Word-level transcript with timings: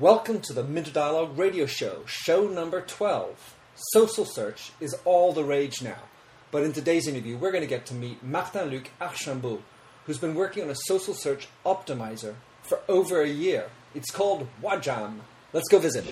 Welcome 0.00 0.42
to 0.42 0.52
the 0.52 0.62
Minter 0.62 0.92
Dialogue 0.92 1.36
radio 1.36 1.66
show, 1.66 2.02
show 2.06 2.46
number 2.46 2.82
12. 2.82 3.56
Social 3.74 4.24
search 4.24 4.70
is 4.78 4.94
all 5.04 5.32
the 5.32 5.42
rage 5.42 5.82
now. 5.82 5.98
But 6.52 6.62
in 6.62 6.72
today's 6.72 7.08
interview, 7.08 7.36
we're 7.36 7.50
going 7.50 7.64
to 7.64 7.68
get 7.68 7.84
to 7.86 7.94
meet 7.94 8.22
Martin 8.22 8.70
Luc 8.70 8.90
Archambault, 9.00 9.60
who's 10.06 10.18
been 10.18 10.36
working 10.36 10.62
on 10.62 10.70
a 10.70 10.76
social 10.84 11.14
search 11.14 11.48
optimizer 11.66 12.36
for 12.62 12.78
over 12.88 13.22
a 13.22 13.28
year. 13.28 13.70
It's 13.92 14.12
called 14.12 14.46
Wajam. 14.62 15.18
Let's 15.52 15.68
go 15.68 15.80
visit. 15.80 16.04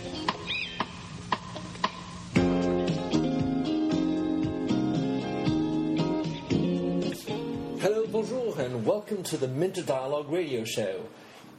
Hello, 7.80 8.05
bonjour, 8.09 8.59
and 8.59 8.84
welcome 8.84 9.23
to 9.23 9.37
the 9.37 9.46
Minter 9.46 9.82
Dialogue 9.82 10.29
radio 10.29 10.64
show. 10.64 11.03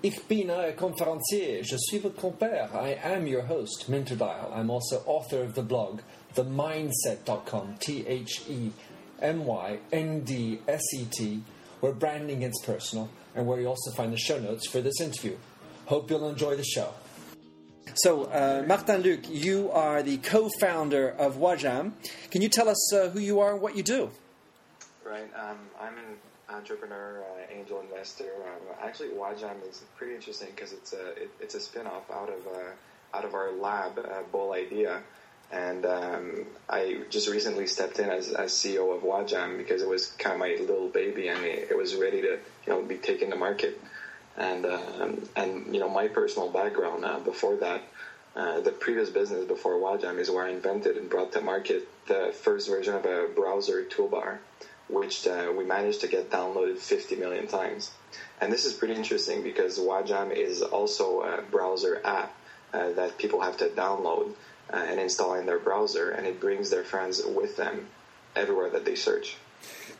Ich 0.03 0.21
bin 0.27 0.51
euer 0.51 0.73
Konferencier. 0.73 1.63
Je 1.63 1.75
suis 1.75 1.97
votre 1.97 2.21
compère. 2.21 2.69
I 2.75 2.99
am 3.03 3.25
your 3.25 3.41
host, 3.41 3.89
Minter 3.89 4.15
Dial. 4.15 4.51
I'm 4.53 4.69
also 4.69 5.01
author 5.07 5.41
of 5.41 5.55
the 5.55 5.63
blog, 5.63 6.01
themyndset.com, 6.35 7.77
T 7.79 8.05
H 8.05 8.43
E 8.47 8.71
M 9.19 9.43
Y 9.43 9.79
N 9.91 10.19
D 10.19 10.59
S 10.67 10.83
E 10.93 11.05
T, 11.05 11.41
where 11.79 11.93
branding 11.93 12.41
gets 12.41 12.63
personal 12.63 13.09
and 13.35 13.47
where 13.47 13.59
you 13.59 13.67
also 13.67 13.89
find 13.91 14.13
the 14.13 14.17
show 14.17 14.37
notes 14.37 14.67
for 14.67 14.81
this 14.81 15.01
interview. 15.01 15.35
Hope 15.87 16.11
you'll 16.11 16.29
enjoy 16.29 16.55
the 16.55 16.63
show. 16.63 16.93
So, 17.95 18.25
uh, 18.25 18.63
Martin 18.67 19.01
Luc, 19.01 19.27
you 19.27 19.71
are 19.71 20.03
the 20.03 20.17
co 20.17 20.47
founder 20.59 21.09
of 21.09 21.37
Wajam. 21.37 21.93
Can 22.29 22.43
you 22.43 22.49
tell 22.49 22.69
us 22.69 22.93
uh, 22.93 23.09
who 23.09 23.19
you 23.19 23.39
are 23.39 23.53
and 23.53 23.61
what 23.61 23.75
you 23.75 23.81
do? 23.81 24.11
Right. 25.03 25.29
Um, 25.35 25.57
I'm 25.81 25.97
an 25.97 26.17
entrepreneur, 26.49 27.23
uh, 27.23 27.53
angel 27.53 27.81
investor. 27.81 28.31
Um, 28.45 28.75
actually, 28.81 29.09
Wajam 29.09 29.67
is 29.69 29.83
pretty 29.97 30.15
interesting 30.15 30.49
because 30.55 30.73
it's 30.73 30.93
a 30.93 31.07
it, 31.23 31.29
it's 31.39 31.55
a 31.55 31.59
spin-off 31.59 32.09
out 32.11 32.29
of 32.29 32.47
uh, 32.47 33.17
out 33.17 33.25
of 33.25 33.33
our 33.33 33.51
lab, 33.51 33.99
uh, 33.99 34.23
Bowl 34.31 34.53
Idea, 34.53 35.01
and 35.51 35.85
um, 35.85 36.45
I 36.69 36.99
just 37.09 37.29
recently 37.29 37.67
stepped 37.67 37.99
in 37.99 38.09
as, 38.09 38.31
as 38.31 38.51
CEO 38.51 38.95
of 38.95 39.03
Wajam 39.03 39.57
because 39.57 39.81
it 39.81 39.87
was 39.87 40.07
kind 40.07 40.33
of 40.33 40.39
my 40.39 40.57
little 40.59 40.89
baby 40.89 41.29
and 41.29 41.43
it, 41.43 41.69
it 41.71 41.77
was 41.77 41.95
ready 41.95 42.21
to 42.21 42.39
you 42.65 42.73
know 42.73 42.81
be 42.81 42.97
taken 42.97 43.29
to 43.31 43.35
market. 43.35 43.79
And 44.37 44.65
um, 44.67 45.27
and 45.35 45.73
you 45.73 45.79
know 45.79 45.89
my 45.89 46.07
personal 46.07 46.49
background 46.49 47.05
uh, 47.05 47.19
before 47.19 47.55
that. 47.57 47.81
Uh, 48.35 48.59
the 48.59 48.69
previous 48.69 49.09
business 49.09 49.45
before 49.45 49.79
Wajam 49.79 50.19
is 50.19 50.29
where 50.29 50.45
I 50.45 50.51
invented 50.51 50.95
and 50.95 51.09
brought 51.09 51.31
to 51.31 51.41
market 51.41 51.87
the 52.07 52.31
first 52.43 52.69
version 52.69 52.93
of 52.93 53.03
a 53.03 53.27
browser 53.35 53.83
toolbar 53.83 54.37
which 54.89 55.27
uh, 55.27 55.51
we 55.55 55.63
managed 55.63 56.01
to 56.01 56.07
get 56.07 56.29
downloaded 56.29 56.77
50 56.77 57.15
million 57.15 57.47
times. 57.47 57.91
And 58.39 58.51
this 58.51 58.65
is 58.65 58.73
pretty 58.73 58.93
interesting 58.93 59.43
because 59.43 59.79
Wajam 59.79 60.31
is 60.31 60.61
also 60.61 61.21
a 61.21 61.41
browser 61.41 62.01
app 62.05 62.35
uh, 62.73 62.91
that 62.91 63.17
people 63.17 63.41
have 63.41 63.57
to 63.57 63.69
download 63.69 64.33
uh, 64.71 64.77
and 64.77 64.99
install 64.99 65.35
in 65.35 65.45
their 65.45 65.59
browser, 65.59 66.11
and 66.11 66.27
it 66.27 66.39
brings 66.39 66.69
their 66.69 66.83
friends 66.83 67.21
with 67.25 67.57
them 67.57 67.87
everywhere 68.35 68.69
that 68.69 68.85
they 68.85 68.95
search. 68.95 69.37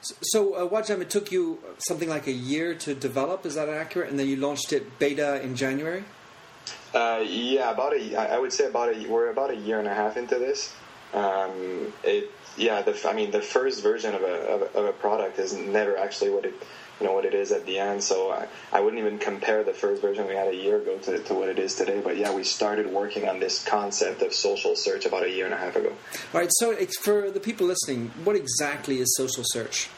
So, 0.02 0.54
uh, 0.54 0.70
Wajam, 0.70 1.02
it 1.02 1.10
took 1.10 1.32
you 1.32 1.60
something 1.80 2.08
like 2.10 2.28
a 2.28 2.32
year 2.32 2.76
to 2.76 2.94
develop, 2.94 3.46
is 3.46 3.56
that 3.56 3.70
accurate? 3.70 4.10
And 4.10 4.20
then 4.20 4.28
you 4.28 4.36
launched 4.36 4.72
it 4.72 5.00
beta 5.00 5.42
in 5.42 5.56
January? 5.56 6.04
Uh, 6.94 7.24
yeah, 7.26 7.72
about 7.72 7.94
a, 7.94 8.16
I 8.16 8.38
would 8.38 8.54
say 8.54 8.66
about 8.66 8.96
a, 8.96 9.08
we're 9.08 9.30
about 9.30 9.52
a 9.52 9.56
year 9.56 9.80
and 9.80 9.88
a 9.88 9.94
half 9.94 10.18
into 10.18 10.36
this. 10.36 10.74
Um, 11.14 11.94
it 12.04 12.32
yeah, 12.58 12.82
the, 12.82 13.00
I 13.08 13.14
mean, 13.14 13.32
the 13.32 13.42
first 13.42 13.84
version 13.84 14.16
of 14.16 14.22
a, 14.22 14.26
of 14.26 14.62
a, 14.62 14.80
of 14.80 14.86
a 14.86 14.94
product 14.94 15.40
is 15.40 15.54
never 15.54 15.98
actually 15.98 16.32
what 16.32 16.46
it 16.46 16.56
you 17.00 17.06
know 17.06 17.14
what 17.14 17.26
it 17.26 17.34
is 17.34 17.52
at 17.52 17.66
the 17.66 17.80
end. 17.80 18.04
So 18.04 18.32
I, 18.32 18.48
I 18.72 18.80
wouldn't 18.80 19.00
even 19.00 19.20
compare 19.20 19.64
the 19.64 19.74
first 19.74 20.02
version 20.02 20.28
we 20.28 20.34
had 20.34 20.48
a 20.48 20.56
year 20.56 20.78
ago 20.82 20.98
to, 20.98 21.20
to 21.20 21.34
what 21.34 21.50
it 21.50 21.60
is 21.60 21.76
today. 21.76 22.02
But 22.04 22.18
yeah, 22.18 22.34
we 22.34 22.44
started 22.44 22.88
working 22.88 23.28
on 23.30 23.40
this 23.40 23.64
concept 23.64 24.22
of 24.22 24.34
social 24.34 24.76
search 24.76 25.06
about 25.06 25.24
a 25.24 25.30
year 25.30 25.46
and 25.46 25.54
a 25.54 25.58
half 25.58 25.76
ago. 25.76 25.94
All 26.34 26.40
right. 26.40 26.50
So 26.54 26.76
for 27.02 27.30
the 27.30 27.40
people 27.40 27.68
listening, 27.68 28.12
what 28.24 28.36
exactly 28.36 29.00
is 29.00 29.16
social 29.16 29.44
search? 29.46 29.90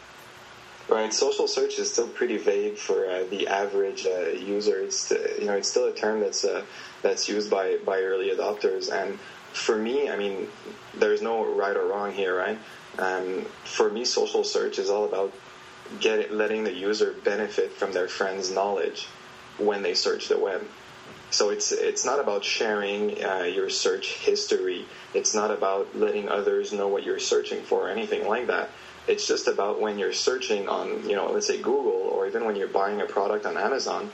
Right, 0.89 1.13
social 1.13 1.47
search 1.47 1.77
is 1.77 1.91
still 1.93 2.07
pretty 2.07 2.37
vague 2.37 2.75
for 2.75 3.05
uh, 3.05 3.23
the 3.29 3.47
average 3.47 4.07
uh, 4.07 4.29
user. 4.29 4.79
It's 4.79 5.11
uh, 5.11 5.35
you 5.39 5.45
know 5.45 5.53
it's 5.53 5.69
still 5.69 5.85
a 5.85 5.93
term 5.93 6.19
that's 6.19 6.43
uh, 6.43 6.63
that's 7.03 7.29
used 7.29 7.51
by 7.51 7.77
by 7.85 7.99
early 7.99 8.31
adopters, 8.31 8.91
and 8.91 9.19
for 9.53 9.77
me, 9.77 10.09
I 10.09 10.15
mean, 10.15 10.47
there's 10.93 11.21
no 11.21 11.45
right 11.45 11.75
or 11.75 11.85
wrong 11.85 12.13
here, 12.13 12.35
right? 12.35 12.57
Um, 12.97 13.45
for 13.63 13.89
me, 13.89 14.05
social 14.05 14.43
search 14.43 14.79
is 14.79 14.89
all 14.89 15.05
about 15.05 15.33
get, 15.99 16.33
letting 16.33 16.63
the 16.63 16.73
user 16.73 17.15
benefit 17.23 17.71
from 17.71 17.93
their 17.93 18.07
friends' 18.07 18.51
knowledge 18.51 19.07
when 19.57 19.81
they 19.81 19.93
search 19.93 20.27
the 20.27 20.37
web. 20.37 20.65
So 21.31 21.49
it's 21.49 21.71
it's 21.71 22.05
not 22.05 22.19
about 22.19 22.43
sharing 22.43 23.23
uh, 23.23 23.43
your 23.43 23.69
search 23.69 24.13
history. 24.15 24.85
It's 25.13 25.35
not 25.35 25.51
about 25.51 25.95
letting 25.95 26.27
others 26.27 26.73
know 26.73 26.87
what 26.87 27.03
you're 27.03 27.19
searching 27.19 27.61
for 27.61 27.87
or 27.87 27.89
anything 27.89 28.27
like 28.27 28.47
that. 28.47 28.69
It's 29.07 29.27
just 29.27 29.47
about 29.47 29.79
when 29.79 29.99
you're 29.99 30.13
searching 30.13 30.67
on, 30.67 31.07
you 31.07 31.15
know, 31.15 31.31
let's 31.31 31.47
say 31.47 31.57
Google 31.57 32.09
or 32.13 32.27
even 32.27 32.45
when 32.45 32.55
you're 32.55 32.67
buying 32.67 33.01
a 33.01 33.05
product 33.05 33.45
on 33.45 33.57
Amazon, 33.57 34.11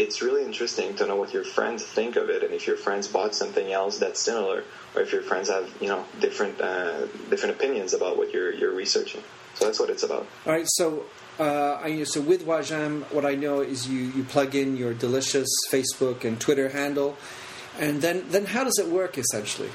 it's 0.00 0.22
really 0.22 0.44
interesting 0.44 0.94
to 0.96 1.06
know 1.06 1.16
what 1.16 1.32
your 1.32 1.44
friends 1.44 1.84
think 1.84 2.16
of 2.16 2.30
it 2.30 2.42
and 2.42 2.52
if 2.54 2.66
your 2.66 2.76
friends 2.76 3.06
bought 3.06 3.34
something 3.34 3.70
else 3.72 3.98
that's 3.98 4.20
similar 4.20 4.64
or 4.94 5.02
if 5.02 5.12
your 5.12 5.22
friends 5.22 5.48
have 5.48 5.70
you 5.80 5.88
know 5.88 6.04
different 6.20 6.60
uh, 6.60 7.06
different 7.28 7.54
opinions 7.54 7.92
about 7.92 8.16
what 8.16 8.32
you're 8.32 8.52
you're 8.52 8.74
researching 8.74 9.22
so 9.54 9.66
that's 9.66 9.78
what 9.78 9.90
it's 9.90 10.02
about 10.02 10.26
all 10.46 10.52
right 10.52 10.66
so 10.68 11.04
uh, 11.38 11.80
I, 11.82 12.04
so 12.04 12.20
with 12.20 12.44
Wajam, 12.44 13.10
what 13.12 13.24
I 13.24 13.34
know 13.34 13.62
is 13.62 13.88
you, 13.88 13.98
you 13.98 14.24
plug 14.24 14.54
in 14.54 14.76
your 14.76 14.92
delicious 14.92 15.48
Facebook 15.70 16.22
and 16.22 16.38
Twitter 16.38 16.68
handle, 16.68 17.16
and 17.78 18.02
then 18.02 18.26
then 18.28 18.44
how 18.44 18.62
does 18.62 18.78
it 18.78 18.88
work 18.88 19.16
essentially? 19.16 19.70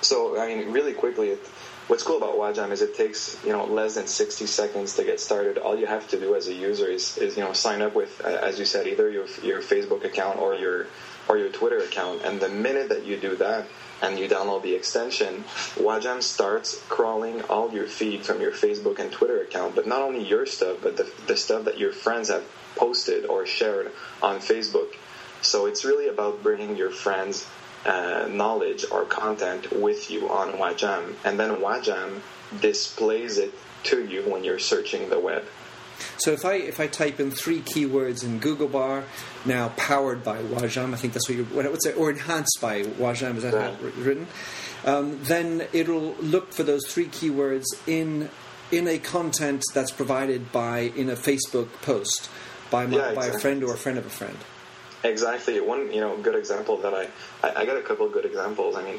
So 0.00 0.40
I 0.40 0.46
mean, 0.46 0.70
really 0.70 0.92
quickly, 0.92 1.30
it, 1.30 1.44
what's 1.90 2.04
cool 2.04 2.18
about 2.18 2.36
Wajam 2.36 2.70
is 2.70 2.82
it 2.82 2.96
takes 2.96 3.36
you 3.44 3.52
know 3.52 3.64
less 3.64 3.96
than 3.96 4.06
60 4.06 4.46
seconds 4.46 4.94
to 4.94 5.04
get 5.04 5.18
started. 5.18 5.58
All 5.58 5.76
you 5.76 5.86
have 5.86 6.08
to 6.10 6.20
do 6.20 6.36
as 6.36 6.46
a 6.46 6.54
user 6.54 6.86
is, 6.86 7.18
is 7.18 7.36
you 7.36 7.42
know 7.42 7.52
sign 7.52 7.82
up 7.82 7.96
with, 7.96 8.20
as 8.20 8.58
you 8.60 8.64
said, 8.64 8.86
either 8.86 9.10
your 9.10 9.26
your 9.42 9.60
Facebook 9.60 10.04
account 10.04 10.38
or 10.38 10.54
your 10.54 10.86
or 11.28 11.36
your 11.36 11.50
Twitter 11.50 11.78
account. 11.78 12.22
And 12.22 12.40
the 12.40 12.48
minute 12.48 12.88
that 12.90 13.04
you 13.04 13.16
do 13.16 13.34
that 13.36 13.66
and 14.02 14.18
you 14.18 14.28
download 14.28 14.62
the 14.62 14.74
extension, 14.74 15.44
Wajam 15.74 16.22
starts 16.22 16.80
crawling 16.88 17.42
all 17.42 17.72
your 17.72 17.86
feed 17.86 18.24
from 18.24 18.40
your 18.40 18.52
Facebook 18.52 18.98
and 19.00 19.10
Twitter 19.10 19.42
account, 19.42 19.74
but 19.74 19.86
not 19.86 20.00
only 20.00 20.24
your 20.26 20.46
stuff, 20.46 20.78
but 20.82 20.96
the, 20.96 21.10
the 21.26 21.36
stuff 21.36 21.64
that 21.64 21.78
your 21.78 21.92
friends 21.92 22.28
have 22.28 22.44
posted 22.76 23.26
or 23.26 23.46
shared 23.46 23.92
on 24.22 24.38
Facebook. 24.38 24.94
So 25.42 25.66
it's 25.66 25.84
really 25.84 26.08
about 26.08 26.42
bringing 26.42 26.76
your 26.76 26.90
friends 26.90 27.46
uh, 27.86 28.28
knowledge 28.30 28.84
or 28.90 29.04
content 29.04 29.72
with 29.72 30.10
you 30.10 30.28
on 30.30 30.52
Wajam, 30.52 31.14
and 31.24 31.38
then 31.38 31.56
Wajam 31.56 32.20
displays 32.60 33.38
it 33.38 33.54
to 33.84 34.04
you 34.04 34.22
when 34.22 34.44
you're 34.44 34.58
searching 34.58 35.08
the 35.08 35.18
web. 35.18 35.44
So 36.18 36.32
if 36.32 36.44
I 36.44 36.54
if 36.54 36.80
I 36.80 36.86
type 36.86 37.20
in 37.20 37.30
three 37.30 37.60
keywords 37.60 38.24
in 38.24 38.38
Google 38.38 38.68
Bar, 38.68 39.04
now 39.44 39.68
powered 39.76 40.24
by 40.24 40.42
Wajam, 40.42 40.92
I 40.92 40.96
think 40.96 41.12
that's 41.12 41.28
what 41.28 41.38
you 41.38 41.44
what 41.44 41.70
would 41.70 41.82
say, 41.82 41.92
or 41.92 42.10
enhanced 42.10 42.58
by 42.60 42.82
Wajam, 42.82 43.36
is 43.36 43.42
that 43.42 43.54
right. 43.54 43.94
written? 43.96 44.26
Um, 44.84 45.22
then 45.22 45.66
it'll 45.72 46.14
look 46.16 46.52
for 46.52 46.62
those 46.62 46.86
three 46.86 47.06
keywords 47.06 47.64
in 47.86 48.30
in 48.70 48.88
a 48.88 48.98
content 48.98 49.62
that's 49.74 49.90
provided 49.90 50.52
by 50.52 50.80
in 50.80 51.10
a 51.10 51.16
Facebook 51.16 51.68
post 51.82 52.30
by 52.70 52.86
my, 52.86 52.96
yeah, 52.96 53.08
exactly. 53.08 53.30
by 53.30 53.36
a 53.36 53.38
friend 53.40 53.64
or 53.64 53.74
a 53.74 53.76
friend 53.76 53.98
of 53.98 54.06
a 54.06 54.10
friend. 54.10 54.36
Exactly. 55.02 55.60
One, 55.60 55.92
you 55.92 56.00
know, 56.00 56.16
good 56.18 56.34
example 56.34 56.76
that 56.78 56.92
I, 56.92 57.08
I, 57.42 57.62
I 57.62 57.66
got 57.66 57.78
a 57.78 57.82
couple 57.82 58.06
of 58.06 58.12
good 58.12 58.26
examples. 58.26 58.76
I 58.76 58.82
mean, 58.82 58.98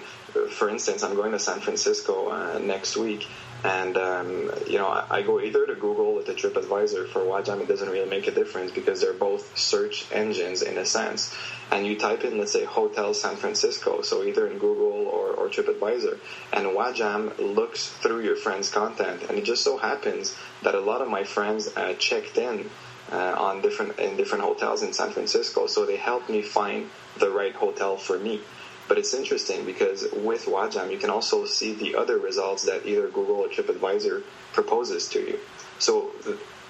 for 0.50 0.70
instance, 0.70 1.04
I'm 1.04 1.16
going 1.16 1.32
to 1.32 1.40
San 1.40 1.60
Francisco 1.60 2.30
uh, 2.30 2.60
next 2.60 2.98
week, 2.98 3.28
and 3.64 3.96
um, 3.98 4.52
you 4.68 4.80
know, 4.80 4.88
I, 4.88 5.06
I, 5.10 5.22
go 5.22 5.40
either 5.40 5.68
to 5.68 5.76
Google 5.76 6.18
or 6.18 6.24
to 6.24 6.34
TripAdvisor 6.34 7.08
for 7.10 7.20
Wajam. 7.20 7.62
It 7.62 7.68
doesn't 7.68 7.88
really 7.88 8.10
make 8.10 8.26
a 8.26 8.32
difference 8.32 8.72
because 8.72 9.00
they're 9.00 9.14
both 9.14 9.56
search 9.56 10.08
engines 10.12 10.64
in 10.64 10.80
a 10.80 10.86
sense. 10.86 11.36
And 11.70 11.86
you 11.86 11.98
type 11.98 12.24
in, 12.24 12.40
let's 12.40 12.52
say, 12.52 12.66
Hotel 12.66 13.14
San 13.14 13.36
Francisco, 13.36 14.02
so 14.02 14.24
either 14.24 14.48
in 14.48 14.58
Google 14.58 15.08
or, 15.08 15.30
or 15.30 15.50
TripAdvisor, 15.50 16.18
and 16.52 16.66
Wajam 16.68 17.38
looks 17.56 17.88
through 17.88 18.24
your 18.24 18.36
friend's 18.36 18.72
content, 18.72 19.24
and 19.30 19.38
it 19.38 19.46
just 19.46 19.64
so 19.64 19.78
happens 19.78 20.36
that 20.64 20.74
a 20.74 20.80
lot 20.80 21.02
of 21.02 21.10
my 21.10 21.24
friends 21.24 21.70
uh, 21.78 21.94
checked 21.94 22.38
in 22.38 22.70
uh, 23.12 23.36
on 23.38 23.62
different 23.62 24.00
in 24.00 24.16
different 24.18 24.44
hotels 24.44 24.84
in 24.84 24.94
San 24.94 25.12
Francisco. 25.12 25.68
So 25.68 25.86
they 25.86 25.98
helped 25.98 26.30
me 26.30 26.42
find 26.42 26.90
the 27.18 27.30
right 27.30 27.54
hotel 27.54 27.98
for 27.98 28.18
me. 28.18 28.42
But 28.88 28.98
it's 28.98 29.14
interesting 29.14 29.66
because 29.66 30.06
with 30.12 30.46
Wajam, 30.46 30.92
you 30.92 30.98
can 30.98 31.10
also 31.10 31.46
see 31.46 31.74
the 31.74 31.96
other 31.96 32.18
results 32.18 32.64
that 32.64 32.86
either 32.86 33.08
Google 33.08 33.36
or 33.36 33.48
TripAdvisor 33.48 34.24
proposes 34.52 35.08
to 35.10 35.20
you. 35.20 35.40
So, 35.80 36.12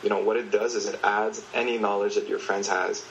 you 0.03 0.09
know, 0.09 0.19
what 0.19 0.37
it 0.37 0.51
does 0.51 0.75
is 0.75 0.85
it 0.85 0.99
adds 1.03 1.43
any 1.53 1.79
knowledge 1.79 2.15
that 2.15 2.27
your 2.27 2.37
friends 2.37 2.67
has 2.67 3.03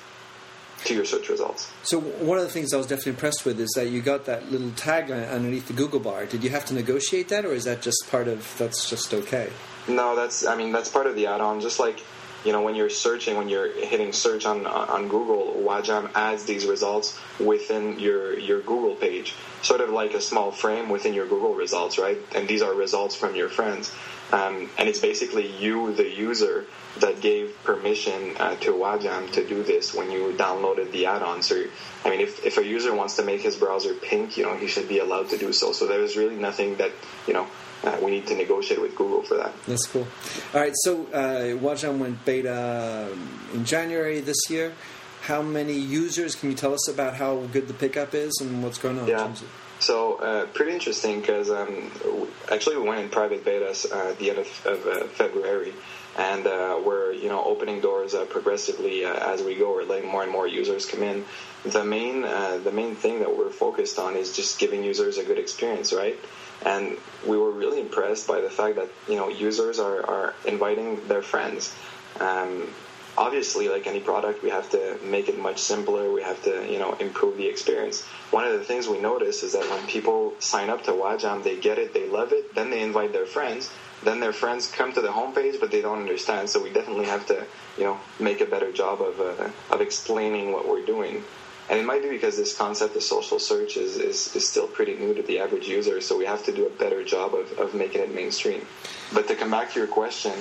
to 0.84 0.94
your 0.94 1.04
search 1.04 1.28
results. 1.28 1.70
So 1.82 2.00
one 2.00 2.38
of 2.38 2.44
the 2.44 2.50
things 2.50 2.72
I 2.72 2.76
was 2.76 2.86
definitely 2.86 3.12
impressed 3.12 3.44
with 3.44 3.60
is 3.60 3.70
that 3.74 3.88
you 3.88 4.00
got 4.00 4.26
that 4.26 4.50
little 4.50 4.70
tag 4.72 5.10
underneath 5.10 5.66
the 5.66 5.72
Google 5.72 6.00
bar. 6.00 6.26
Did 6.26 6.42
you 6.44 6.50
have 6.50 6.64
to 6.66 6.74
negotiate 6.74 7.28
that, 7.28 7.44
or 7.44 7.52
is 7.52 7.64
that 7.64 7.82
just 7.82 8.08
part 8.10 8.28
of 8.28 8.54
that's 8.58 8.88
just 8.88 9.12
okay? 9.12 9.50
No, 9.88 10.16
that's 10.16 10.46
I 10.46 10.56
mean 10.56 10.72
that's 10.72 10.88
part 10.88 11.06
of 11.06 11.16
the 11.16 11.26
add-on. 11.26 11.60
Just 11.60 11.80
like 11.80 12.00
you 12.44 12.52
know 12.52 12.62
when 12.62 12.74
you're 12.74 12.90
searching, 12.90 13.36
when 13.36 13.48
you're 13.48 13.72
hitting 13.72 14.12
search 14.12 14.46
on 14.46 14.66
on 14.66 15.08
Google, 15.08 15.62
Wajam 15.66 16.10
adds 16.14 16.44
these 16.44 16.66
results 16.66 17.18
within 17.38 17.98
your 17.98 18.38
your 18.38 18.60
Google 18.60 18.94
page, 18.94 19.34
sort 19.62 19.80
of 19.80 19.90
like 19.90 20.14
a 20.14 20.20
small 20.20 20.50
frame 20.50 20.88
within 20.88 21.14
your 21.14 21.26
Google 21.26 21.54
results, 21.54 21.98
right? 21.98 22.18
And 22.34 22.48
these 22.48 22.62
are 22.62 22.74
results 22.74 23.14
from 23.14 23.34
your 23.34 23.48
friends. 23.48 23.92
Um, 24.32 24.70
and 24.78 24.88
it's 24.88 25.00
basically 25.00 25.50
you, 25.56 25.92
the 25.94 26.08
user, 26.08 26.66
that 26.98 27.20
gave 27.20 27.56
permission 27.64 28.36
uh, 28.38 28.56
to 28.56 28.72
Wajam 28.72 29.30
to 29.32 29.46
do 29.46 29.62
this 29.62 29.94
when 29.94 30.10
you 30.10 30.34
downloaded 30.38 30.92
the 30.92 31.06
add-on. 31.06 31.42
So, 31.42 31.64
I 32.04 32.10
mean, 32.10 32.20
if, 32.20 32.44
if 32.44 32.58
a 32.58 32.64
user 32.64 32.94
wants 32.94 33.16
to 33.16 33.24
make 33.24 33.42
his 33.42 33.56
browser 33.56 33.94
pink, 33.94 34.36
you 34.36 34.44
know, 34.44 34.56
he 34.56 34.66
should 34.66 34.88
be 34.88 34.98
allowed 34.98 35.30
to 35.30 35.38
do 35.38 35.52
so. 35.52 35.72
So 35.72 35.86
there's 35.86 36.16
really 36.16 36.36
nothing 36.36 36.76
that, 36.76 36.92
you 37.26 37.34
know, 37.34 37.46
uh, 37.84 37.96
we 38.02 38.10
need 38.10 38.26
to 38.26 38.34
negotiate 38.34 38.80
with 38.80 38.94
Google 38.94 39.22
for 39.22 39.36
that. 39.36 39.52
That's 39.66 39.86
cool. 39.86 40.06
All 40.54 40.60
right, 40.60 40.74
so 40.74 41.06
uh, 41.12 41.56
Wajam 41.58 41.98
went 41.98 42.24
beta 42.24 43.08
in 43.54 43.64
January 43.64 44.20
this 44.20 44.50
year. 44.50 44.72
How 45.22 45.42
many 45.42 45.74
users? 45.74 46.34
Can 46.34 46.50
you 46.50 46.56
tell 46.56 46.74
us 46.74 46.88
about 46.88 47.14
how 47.14 47.40
good 47.52 47.68
the 47.68 47.74
pickup 47.74 48.14
is 48.14 48.32
and 48.40 48.62
what's 48.62 48.78
going 48.78 48.98
on? 48.98 49.06
Yeah. 49.06 49.32
So 49.80 50.16
uh, 50.16 50.46
pretty 50.46 50.72
interesting 50.72 51.20
because 51.20 51.50
um, 51.50 51.90
actually 52.52 52.76
we 52.76 52.86
went 52.86 53.00
in 53.00 53.08
private 53.08 53.44
betas 53.44 53.90
uh, 53.90 54.10
at 54.10 54.18
the 54.18 54.30
end 54.30 54.38
of, 54.40 54.66
of 54.66 54.86
uh, 54.86 55.04
February, 55.06 55.72
and 56.18 56.46
uh, 56.46 56.78
we're 56.84 57.12
you 57.12 57.28
know 57.28 57.42
opening 57.42 57.80
doors 57.80 58.14
uh, 58.14 58.26
progressively 58.26 59.06
uh, 59.06 59.32
as 59.32 59.42
we 59.42 59.54
go. 59.54 59.72
We're 59.72 59.84
letting 59.84 60.10
more 60.10 60.22
and 60.22 60.30
more 60.30 60.46
users 60.46 60.84
come 60.84 61.02
in. 61.02 61.24
The 61.64 61.84
main 61.84 62.22
the 62.22 62.72
main 62.72 62.94
thing 62.94 63.20
that 63.20 63.36
we're 63.36 63.50
focused 63.50 63.98
on 63.98 64.16
is 64.16 64.36
just 64.36 64.58
giving 64.58 64.84
users 64.84 65.16
a 65.16 65.24
good 65.24 65.38
experience, 65.38 65.94
right? 65.94 66.18
And 66.64 66.96
we 67.26 67.36
were 67.36 67.50
really 67.50 67.80
impressed 67.80 68.26
by 68.26 68.40
the 68.40 68.50
fact 68.50 68.76
that 68.76 68.88
you 69.08 69.16
know 69.16 69.28
users 69.28 69.78
are, 69.78 70.04
are 70.04 70.34
inviting 70.46 71.06
their 71.08 71.22
friends. 71.22 71.74
Um, 72.18 72.68
obviously, 73.16 73.68
like 73.68 73.86
any 73.86 74.00
product, 74.00 74.42
we 74.42 74.50
have 74.50 74.70
to 74.70 74.98
make 75.04 75.28
it 75.28 75.38
much 75.38 75.58
simpler. 75.58 76.12
We 76.12 76.22
have 76.22 76.42
to, 76.44 76.70
you 76.70 76.78
know, 76.78 76.94
improve 76.94 77.36
the 77.36 77.46
experience. 77.46 78.02
One 78.30 78.46
of 78.46 78.52
the 78.52 78.64
things 78.64 78.88
we 78.88 78.98
notice 78.98 79.42
is 79.42 79.52
that 79.52 79.68
when 79.68 79.86
people 79.86 80.34
sign 80.38 80.70
up 80.70 80.84
to 80.84 80.92
Wajam, 80.92 81.42
they 81.42 81.58
get 81.58 81.78
it, 81.78 81.92
they 81.92 82.08
love 82.08 82.32
it, 82.32 82.54
then 82.54 82.70
they 82.70 82.82
invite 82.82 83.12
their 83.12 83.26
friends. 83.26 83.70
Then 84.02 84.20
their 84.20 84.32
friends 84.32 84.66
come 84.66 84.92
to 84.94 85.00
the 85.02 85.08
homepage, 85.08 85.60
but 85.60 85.70
they 85.70 85.82
don't 85.82 85.98
understand. 85.98 86.48
So 86.48 86.62
we 86.62 86.70
definitely 86.70 87.06
have 87.06 87.26
to, 87.26 87.44
you 87.76 87.84
know, 87.84 88.00
make 88.18 88.40
a 88.40 88.46
better 88.46 88.72
job 88.72 89.02
of 89.02 89.20
uh, 89.20 89.50
of 89.74 89.80
explaining 89.82 90.52
what 90.52 90.66
we're 90.66 90.86
doing. 90.86 91.22
And 91.70 91.78
it 91.78 91.86
might 91.86 92.02
be 92.02 92.08
because 92.08 92.36
this 92.36 92.56
concept 92.56 92.96
of 92.96 93.02
social 93.04 93.38
search 93.38 93.76
is, 93.76 93.96
is, 93.96 94.34
is 94.34 94.48
still 94.48 94.66
pretty 94.66 94.96
new 94.96 95.14
to 95.14 95.22
the 95.22 95.38
average 95.38 95.68
user, 95.68 96.00
so 96.00 96.18
we 96.18 96.26
have 96.26 96.44
to 96.46 96.52
do 96.52 96.66
a 96.66 96.70
better 96.70 97.04
job 97.04 97.32
of, 97.32 97.56
of 97.60 97.74
making 97.74 98.00
it 98.00 98.12
mainstream. 98.12 98.66
But 99.14 99.28
to 99.28 99.36
come 99.36 99.52
back 99.52 99.72
to 99.72 99.78
your 99.78 99.86
question, 99.86 100.32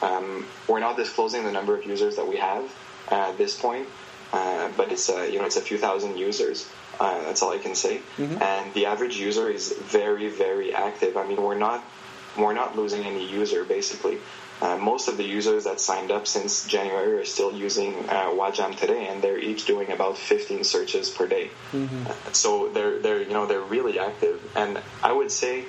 um, 0.00 0.46
we're 0.68 0.78
not 0.78 0.96
disclosing 0.96 1.42
the 1.42 1.50
number 1.50 1.76
of 1.76 1.84
users 1.84 2.14
that 2.16 2.28
we 2.28 2.36
have 2.36 2.72
uh, 3.10 3.30
at 3.30 3.36
this 3.36 3.60
point, 3.60 3.88
uh, 4.32 4.70
but 4.76 4.92
it's 4.92 5.08
a, 5.08 5.28
you 5.28 5.40
know 5.40 5.44
it's 5.44 5.56
a 5.56 5.60
few 5.60 5.76
thousand 5.76 6.18
users. 6.18 6.68
Uh, 7.00 7.20
that's 7.24 7.42
all 7.42 7.50
I 7.50 7.58
can 7.58 7.74
say. 7.74 8.00
Mm-hmm. 8.16 8.40
And 8.40 8.72
the 8.74 8.86
average 8.86 9.16
user 9.16 9.48
is 9.50 9.72
very 9.72 10.28
very 10.28 10.72
active. 10.72 11.16
I 11.16 11.26
mean, 11.26 11.42
we're 11.42 11.58
not 11.58 11.82
we're 12.36 12.54
not 12.54 12.76
losing 12.76 13.04
any 13.04 13.28
user 13.30 13.64
basically. 13.64 14.18
Uh, 14.60 14.76
most 14.78 15.06
of 15.06 15.18
the 15.18 15.22
users 15.22 15.64
that 15.64 15.78
signed 15.80 16.10
up 16.10 16.26
since 16.26 16.66
January 16.66 17.18
are 17.20 17.26
still 17.26 17.52
using 17.52 17.94
uh, 18.08 18.30
Wajam 18.30 18.74
today, 18.74 19.06
and 19.06 19.20
they're 19.20 19.38
each 19.38 19.66
doing 19.66 19.92
about 19.92 20.16
15 20.16 20.64
searches 20.64 21.10
per 21.10 21.26
day. 21.26 21.50
Mm-hmm. 21.72 22.06
Uh, 22.06 22.32
so 22.32 22.70
they're 22.70 22.98
they're 23.00 23.20
you 23.20 23.34
know 23.34 23.44
they're 23.44 23.60
really 23.60 23.98
active, 23.98 24.40
and 24.56 24.80
I 25.02 25.12
would 25.12 25.30
say 25.30 25.66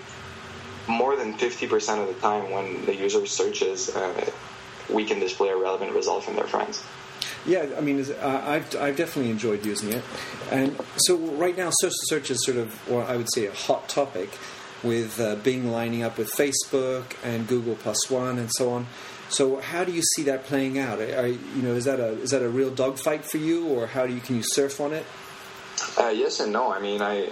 more 0.87 1.15
than 1.15 1.33
50% 1.33 2.01
of 2.01 2.07
the 2.07 2.21
time 2.21 2.51
when 2.51 2.85
the 2.85 2.95
user 2.95 3.25
searches, 3.25 3.93
uh, 3.95 4.31
we 4.89 5.05
can 5.05 5.19
display 5.19 5.49
a 5.49 5.57
relevant 5.57 5.93
result 5.93 6.23
from 6.23 6.35
their 6.35 6.47
friends. 6.47 6.83
Yeah, 7.45 7.65
I 7.77 7.81
mean, 7.81 8.03
uh, 8.09 8.43
I've, 8.45 8.75
I've 8.75 8.95
definitely 8.95 9.31
enjoyed 9.31 9.65
using 9.65 9.93
it. 9.93 10.03
And 10.51 10.79
so 10.97 11.17
right 11.17 11.57
now, 11.57 11.69
social 11.71 11.95
search 12.03 12.31
is 12.31 12.43
sort 12.43 12.57
of, 12.57 12.89
or 12.89 13.03
I 13.03 13.15
would 13.17 13.31
say, 13.33 13.45
a 13.45 13.53
hot 13.53 13.87
topic 13.89 14.29
with 14.83 15.19
uh, 15.19 15.35
Bing 15.35 15.71
lining 15.71 16.03
up 16.03 16.17
with 16.17 16.31
Facebook 16.31 17.15
and 17.23 17.47
Google 17.47 17.75
Plus 17.75 18.09
One 18.09 18.37
and 18.37 18.49
so 18.51 18.71
on. 18.71 18.87
So 19.29 19.59
how 19.59 19.83
do 19.83 19.91
you 19.91 20.01
see 20.01 20.23
that 20.23 20.45
playing 20.45 20.79
out? 20.79 20.99
Are, 20.99 21.27
you 21.27 21.61
know, 21.61 21.73
is 21.73 21.85
that 21.85 21.99
a 21.99 22.19
is 22.21 22.31
that 22.31 22.41
a 22.41 22.49
real 22.49 22.69
dogfight 22.69 23.25
for 23.25 23.37
you, 23.37 23.67
or 23.67 23.87
how 23.87 24.07
do 24.07 24.13
you 24.13 24.21
can 24.21 24.37
you 24.37 24.43
surf 24.43 24.79
on 24.79 24.93
it? 24.93 25.05
Uh, 25.97 26.09
yes 26.09 26.39
and 26.39 26.53
no. 26.53 26.71
I 26.71 26.79
mean, 26.79 27.01
I 27.01 27.27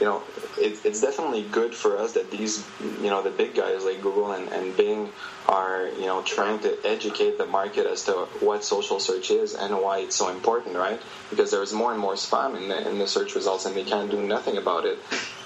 you 0.00 0.06
know, 0.06 0.22
it, 0.58 0.78
it's 0.84 1.00
definitely 1.00 1.42
good 1.42 1.74
for 1.74 1.98
us 1.98 2.12
that 2.12 2.30
these, 2.30 2.66
you 3.00 3.10
know, 3.10 3.22
the 3.22 3.30
big 3.30 3.54
guys 3.54 3.84
like 3.84 4.00
Google 4.02 4.32
and, 4.32 4.48
and 4.48 4.76
Bing 4.76 5.10
are, 5.48 5.88
you 5.98 6.06
know, 6.06 6.22
trying 6.22 6.60
to 6.60 6.76
educate 6.84 7.38
the 7.38 7.46
market 7.46 7.86
as 7.86 8.04
to 8.04 8.12
what 8.40 8.64
social 8.64 9.00
search 9.00 9.30
is 9.30 9.54
and 9.54 9.80
why 9.80 9.98
it's 9.98 10.16
so 10.16 10.28
important, 10.28 10.76
right? 10.76 11.00
Because 11.30 11.50
there's 11.50 11.72
more 11.72 11.92
and 11.92 12.00
more 12.00 12.14
spam 12.14 12.56
in 12.56 12.68
the, 12.68 12.88
in 12.88 12.98
the 12.98 13.06
search 13.06 13.34
results 13.34 13.66
and 13.66 13.76
they 13.76 13.84
can't 13.84 14.10
do 14.10 14.22
nothing 14.22 14.56
about 14.56 14.86
it. 14.86 14.98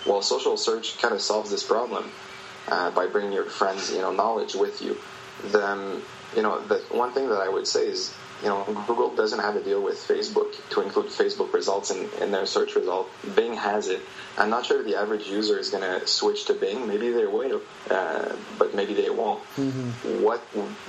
Well, 0.06 0.22
social 0.22 0.56
search 0.56 0.98
kind 0.98 1.14
of 1.14 1.20
solves 1.20 1.50
this 1.50 1.64
problem 1.64 2.10
uh, 2.68 2.90
by 2.92 3.06
bringing 3.06 3.32
your 3.32 3.44
friends, 3.44 3.92
you 3.92 3.98
know, 3.98 4.12
knowledge 4.12 4.54
with 4.54 4.80
you. 4.80 4.96
Then, 5.44 6.02
you 6.34 6.42
know, 6.42 6.60
the 6.60 6.78
one 6.90 7.12
thing 7.12 7.28
that 7.28 7.40
I 7.40 7.48
would 7.48 7.66
say 7.66 7.86
is 7.86 8.14
you 8.42 8.48
know, 8.48 8.64
Google 8.86 9.14
doesn't 9.14 9.38
have 9.38 9.56
a 9.56 9.62
deal 9.62 9.82
with 9.82 9.96
Facebook 9.96 10.54
to 10.70 10.82
include 10.82 11.06
Facebook 11.06 11.52
results 11.52 11.90
in, 11.90 12.08
in 12.20 12.32
their 12.32 12.44
search 12.44 12.74
result. 12.74 13.08
Bing 13.34 13.54
has 13.54 13.88
it. 13.88 14.02
I'm 14.36 14.50
not 14.50 14.66
sure 14.66 14.80
if 14.80 14.86
the 14.86 14.96
average 14.96 15.26
user 15.26 15.58
is 15.58 15.70
going 15.70 15.82
to 15.82 16.06
switch 16.06 16.44
to 16.46 16.54
Bing. 16.54 16.86
Maybe 16.86 17.10
they 17.10 17.24
will, 17.24 17.62
uh, 17.90 18.36
but 18.58 18.74
maybe 18.74 18.92
they 18.92 19.08
won't. 19.08 19.42
Mm-hmm. 19.56 20.22
What 20.22 20.42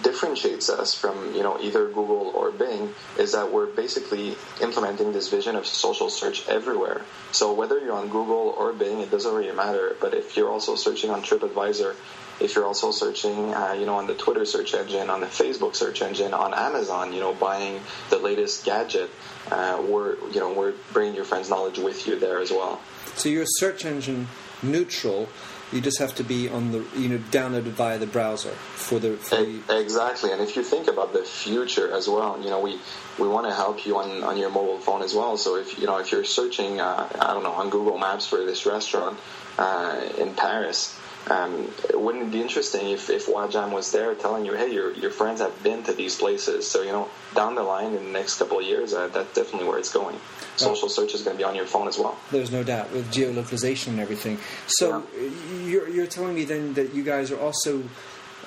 differentiates 0.03 0.69
us 0.69 0.94
from, 0.94 1.33
you 1.33 1.44
know, 1.44 1.57
either 1.61 1.85
Google 1.85 2.33
or 2.35 2.51
Bing 2.51 2.94
is 3.17 3.31
that 3.31 3.51
we're 3.51 3.67
basically 3.67 4.35
implementing 4.61 5.13
this 5.13 5.29
vision 5.29 5.55
of 5.55 5.65
social 5.65 6.09
search 6.09 6.47
everywhere. 6.49 7.01
So 7.31 7.53
whether 7.53 7.79
you're 7.79 7.95
on 7.95 8.09
Google 8.09 8.53
or 8.57 8.73
Bing, 8.73 8.99
it 8.99 9.09
doesn't 9.09 9.33
really 9.33 9.55
matter. 9.55 9.95
But 10.01 10.13
if 10.13 10.35
you're 10.35 10.51
also 10.51 10.75
searching 10.75 11.11
on 11.11 11.21
TripAdvisor 11.21 11.95
if 12.39 12.56
you're 12.56 12.66
also 12.66 12.92
searching, 12.92 13.54
uh, 13.54 13.74
you 13.74 13.86
know, 13.86 13.95
on 13.95 14.07
the 14.07 14.13
Twitter 14.13 14.45
search 14.45 14.74
engine, 14.74 15.10
on 15.10 15.22
the 15.22 15.28
Facebook 15.28 15.75
search 15.75 16.01
engine, 16.01 16.34
on 16.34 16.54
Amazon, 16.54 17.13
you 17.13 17.19
know, 17.19 17.34
buying 17.34 17.80
the 18.10 18.18
latest 18.18 18.66
gadget, 18.66 19.10
uh, 19.51 19.84
we're, 19.88 20.16
you 20.30 20.39
know, 20.39 20.54
we're 20.54 20.74
bringing 20.94 21.16
your 21.16 21.25
friends' 21.25 21.50
knowledge 21.50 21.80
with 21.80 22.07
you 22.07 22.19
there 22.19 22.39
as 22.39 22.51
well. 22.51 22.80
So 23.16 23.30
you're 23.30 23.45
search 23.48 23.86
engine 23.86 24.28
neutral. 24.62 25.30
You 25.72 25.81
just 25.81 26.00
have 26.00 26.16
to 26.16 26.24
be 26.24 26.48
on 26.48 26.72
the, 26.72 26.86
you 26.95 27.10
know, 27.10 27.18
downloaded 27.18 27.74
via 27.74 27.98
the 27.98 28.07
browser 28.07 28.51
for 28.51 29.00
the. 29.00 29.18
For 29.18 29.36
the... 29.36 29.81
Exactly, 29.81 30.31
and 30.31 30.42
if 30.42 30.56
you 30.56 30.63
think 30.63 30.88
about 30.88 31.12
the 31.12 31.24
future 31.24 31.92
as 31.92 32.07
well, 32.07 32.40
you 32.42 32.50
know, 32.50 32.62
we 32.62 32.80
we 33.19 33.28
want 33.28 33.48
to 33.48 33.54
help 33.54 33.86
you 33.86 33.98
on, 33.98 34.24
on 34.24 34.38
your 34.38 34.50
mobile 34.50 34.80
phone 34.80 35.01
as 35.01 35.13
well. 35.13 35.36
So 35.38 35.57
if 35.57 35.78
you 35.78 35.86
know 35.86 35.98
if 35.98 36.12
you're 36.12 36.24
searching, 36.24 36.80
uh, 36.80 37.10
I 37.19 37.33
don't 37.33 37.44
know, 37.44 37.51
on 37.51 37.69
Google 37.69 37.98
Maps 37.98 38.26
for 38.26 38.45
this 38.45 38.66
restaurant 38.66 39.19
uh, 39.57 40.07
in 40.18 40.35
Paris, 40.35 40.97
um, 41.30 41.69
wouldn't 41.94 42.26
it 42.26 42.31
be 42.31 42.42
interesting 42.42 42.90
if, 42.90 43.10
if 43.10 43.28
Wajam 43.28 43.72
was 43.72 43.92
there 43.92 44.16
telling 44.16 44.46
you, 44.46 44.54
hey, 44.54 44.72
your, 44.72 44.94
your 44.94 45.12
friends 45.12 45.42
have 45.42 45.62
been 45.62 45.84
to 45.84 45.94
these 45.94 46.16
places. 46.16 46.69
So, 46.69 46.81
you 46.81 46.92
know, 46.92 47.10
down 47.36 47.56
the 47.56 47.64
line 47.64 47.94
in 47.94 48.06
the 48.06 48.12
next 48.12 48.40
couple 48.40 48.60
of 48.60 48.66
years, 48.66 48.94
uh, 48.94 49.07
that's 49.10 49.34
definitely 49.34 49.68
where 49.68 49.78
it's 49.78 49.92
going. 49.92 50.18
Social 50.56 50.90
search 50.90 51.14
is 51.14 51.22
going 51.24 51.36
to 51.36 51.38
be 51.38 51.44
on 51.44 51.56
your 51.56 51.66
phone 51.66 51.88
as 51.88 51.98
well. 51.98 52.18
There's 52.31 52.52
no 52.52 52.64
doubt 52.64 52.92
with 52.92 53.12
geolocalization 53.12 53.90
and 53.90 54.00
everything. 54.00 54.40
So 54.68 55.04
yeah. 55.19 55.30
you're, 55.66 55.90
you're 55.90 56.07
telling 56.07 56.34
me 56.34 56.46
then 56.46 56.74
that 56.76 56.94
you 56.94 57.04
guys 57.04 57.31
are 57.31 57.40
also 57.40 57.84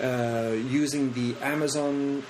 uh, 0.01 0.55
using 0.69 1.13
the 1.13 1.37
Amazon 1.43 2.23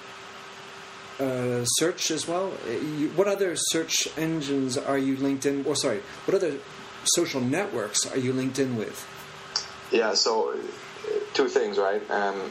uh, 1.20 1.64
search 1.64 2.10
as 2.10 2.26
well. 2.26 2.52
You, 2.68 3.10
what 3.10 3.28
other 3.28 3.54
search 3.54 4.08
engines 4.18 4.76
are 4.76 4.98
you 4.98 5.16
linked 5.16 5.46
in? 5.46 5.64
Or 5.64 5.76
sorry, 5.76 6.00
what 6.24 6.34
other 6.34 6.58
social 7.04 7.40
networks 7.40 8.04
are 8.10 8.18
you 8.18 8.32
linked 8.32 8.58
in 8.58 8.76
with? 8.76 9.06
Yeah, 9.90 10.14
so 10.14 10.56
two 11.34 11.48
things, 11.48 11.78
right? 11.78 12.08
Um, 12.10 12.50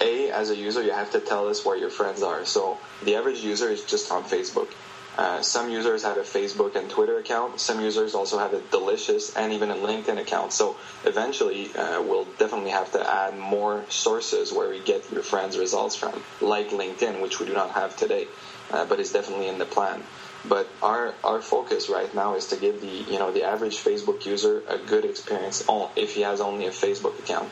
a, 0.00 0.30
as 0.30 0.50
a 0.50 0.56
user, 0.56 0.82
you 0.82 0.92
have 0.92 1.10
to 1.12 1.20
tell 1.20 1.48
us 1.48 1.64
where 1.64 1.76
your 1.76 1.90
friends 1.90 2.22
are. 2.22 2.44
So 2.44 2.78
the 3.02 3.16
average 3.16 3.40
user 3.40 3.68
is 3.68 3.82
just 3.84 4.12
on 4.12 4.24
Facebook. 4.24 4.68
Uh, 5.16 5.42
some 5.42 5.68
users 5.68 6.04
have 6.04 6.16
a 6.16 6.20
Facebook 6.20 6.76
and 6.76 6.88
Twitter 6.88 7.18
account. 7.18 7.58
Some 7.58 7.80
users 7.80 8.14
also 8.14 8.38
have 8.38 8.54
a 8.54 8.60
Delicious 8.70 9.34
and 9.34 9.52
even 9.52 9.70
a 9.72 9.74
LinkedIn 9.74 10.20
account. 10.20 10.52
So 10.52 10.76
eventually, 11.04 11.74
uh, 11.74 12.00
we'll 12.02 12.26
definitely 12.38 12.70
have 12.70 12.92
to 12.92 13.10
add 13.10 13.36
more 13.36 13.84
sources 13.88 14.52
where 14.52 14.70
we 14.70 14.78
get 14.78 15.10
your 15.10 15.24
friends' 15.24 15.58
results 15.58 15.96
from, 15.96 16.22
like 16.40 16.70
LinkedIn, 16.70 17.20
which 17.20 17.40
we 17.40 17.46
do 17.46 17.52
not 17.52 17.72
have 17.72 17.96
today, 17.96 18.28
uh, 18.70 18.84
but 18.84 19.00
is 19.00 19.10
definitely 19.10 19.48
in 19.48 19.58
the 19.58 19.64
plan. 19.64 20.04
But 20.46 20.68
our 20.82 21.14
our 21.24 21.42
focus 21.42 21.88
right 21.88 22.12
now 22.14 22.36
is 22.36 22.46
to 22.48 22.56
give 22.56 22.80
the 22.80 22.86
you 23.12 23.18
know 23.18 23.32
the 23.32 23.44
average 23.44 23.76
Facebook 23.76 24.24
user 24.24 24.62
a 24.68 24.78
good 24.78 25.04
experience 25.04 25.64
on 25.68 25.90
if 25.96 26.14
he 26.14 26.22
has 26.22 26.40
only 26.40 26.66
a 26.66 26.70
Facebook 26.70 27.18
account. 27.18 27.48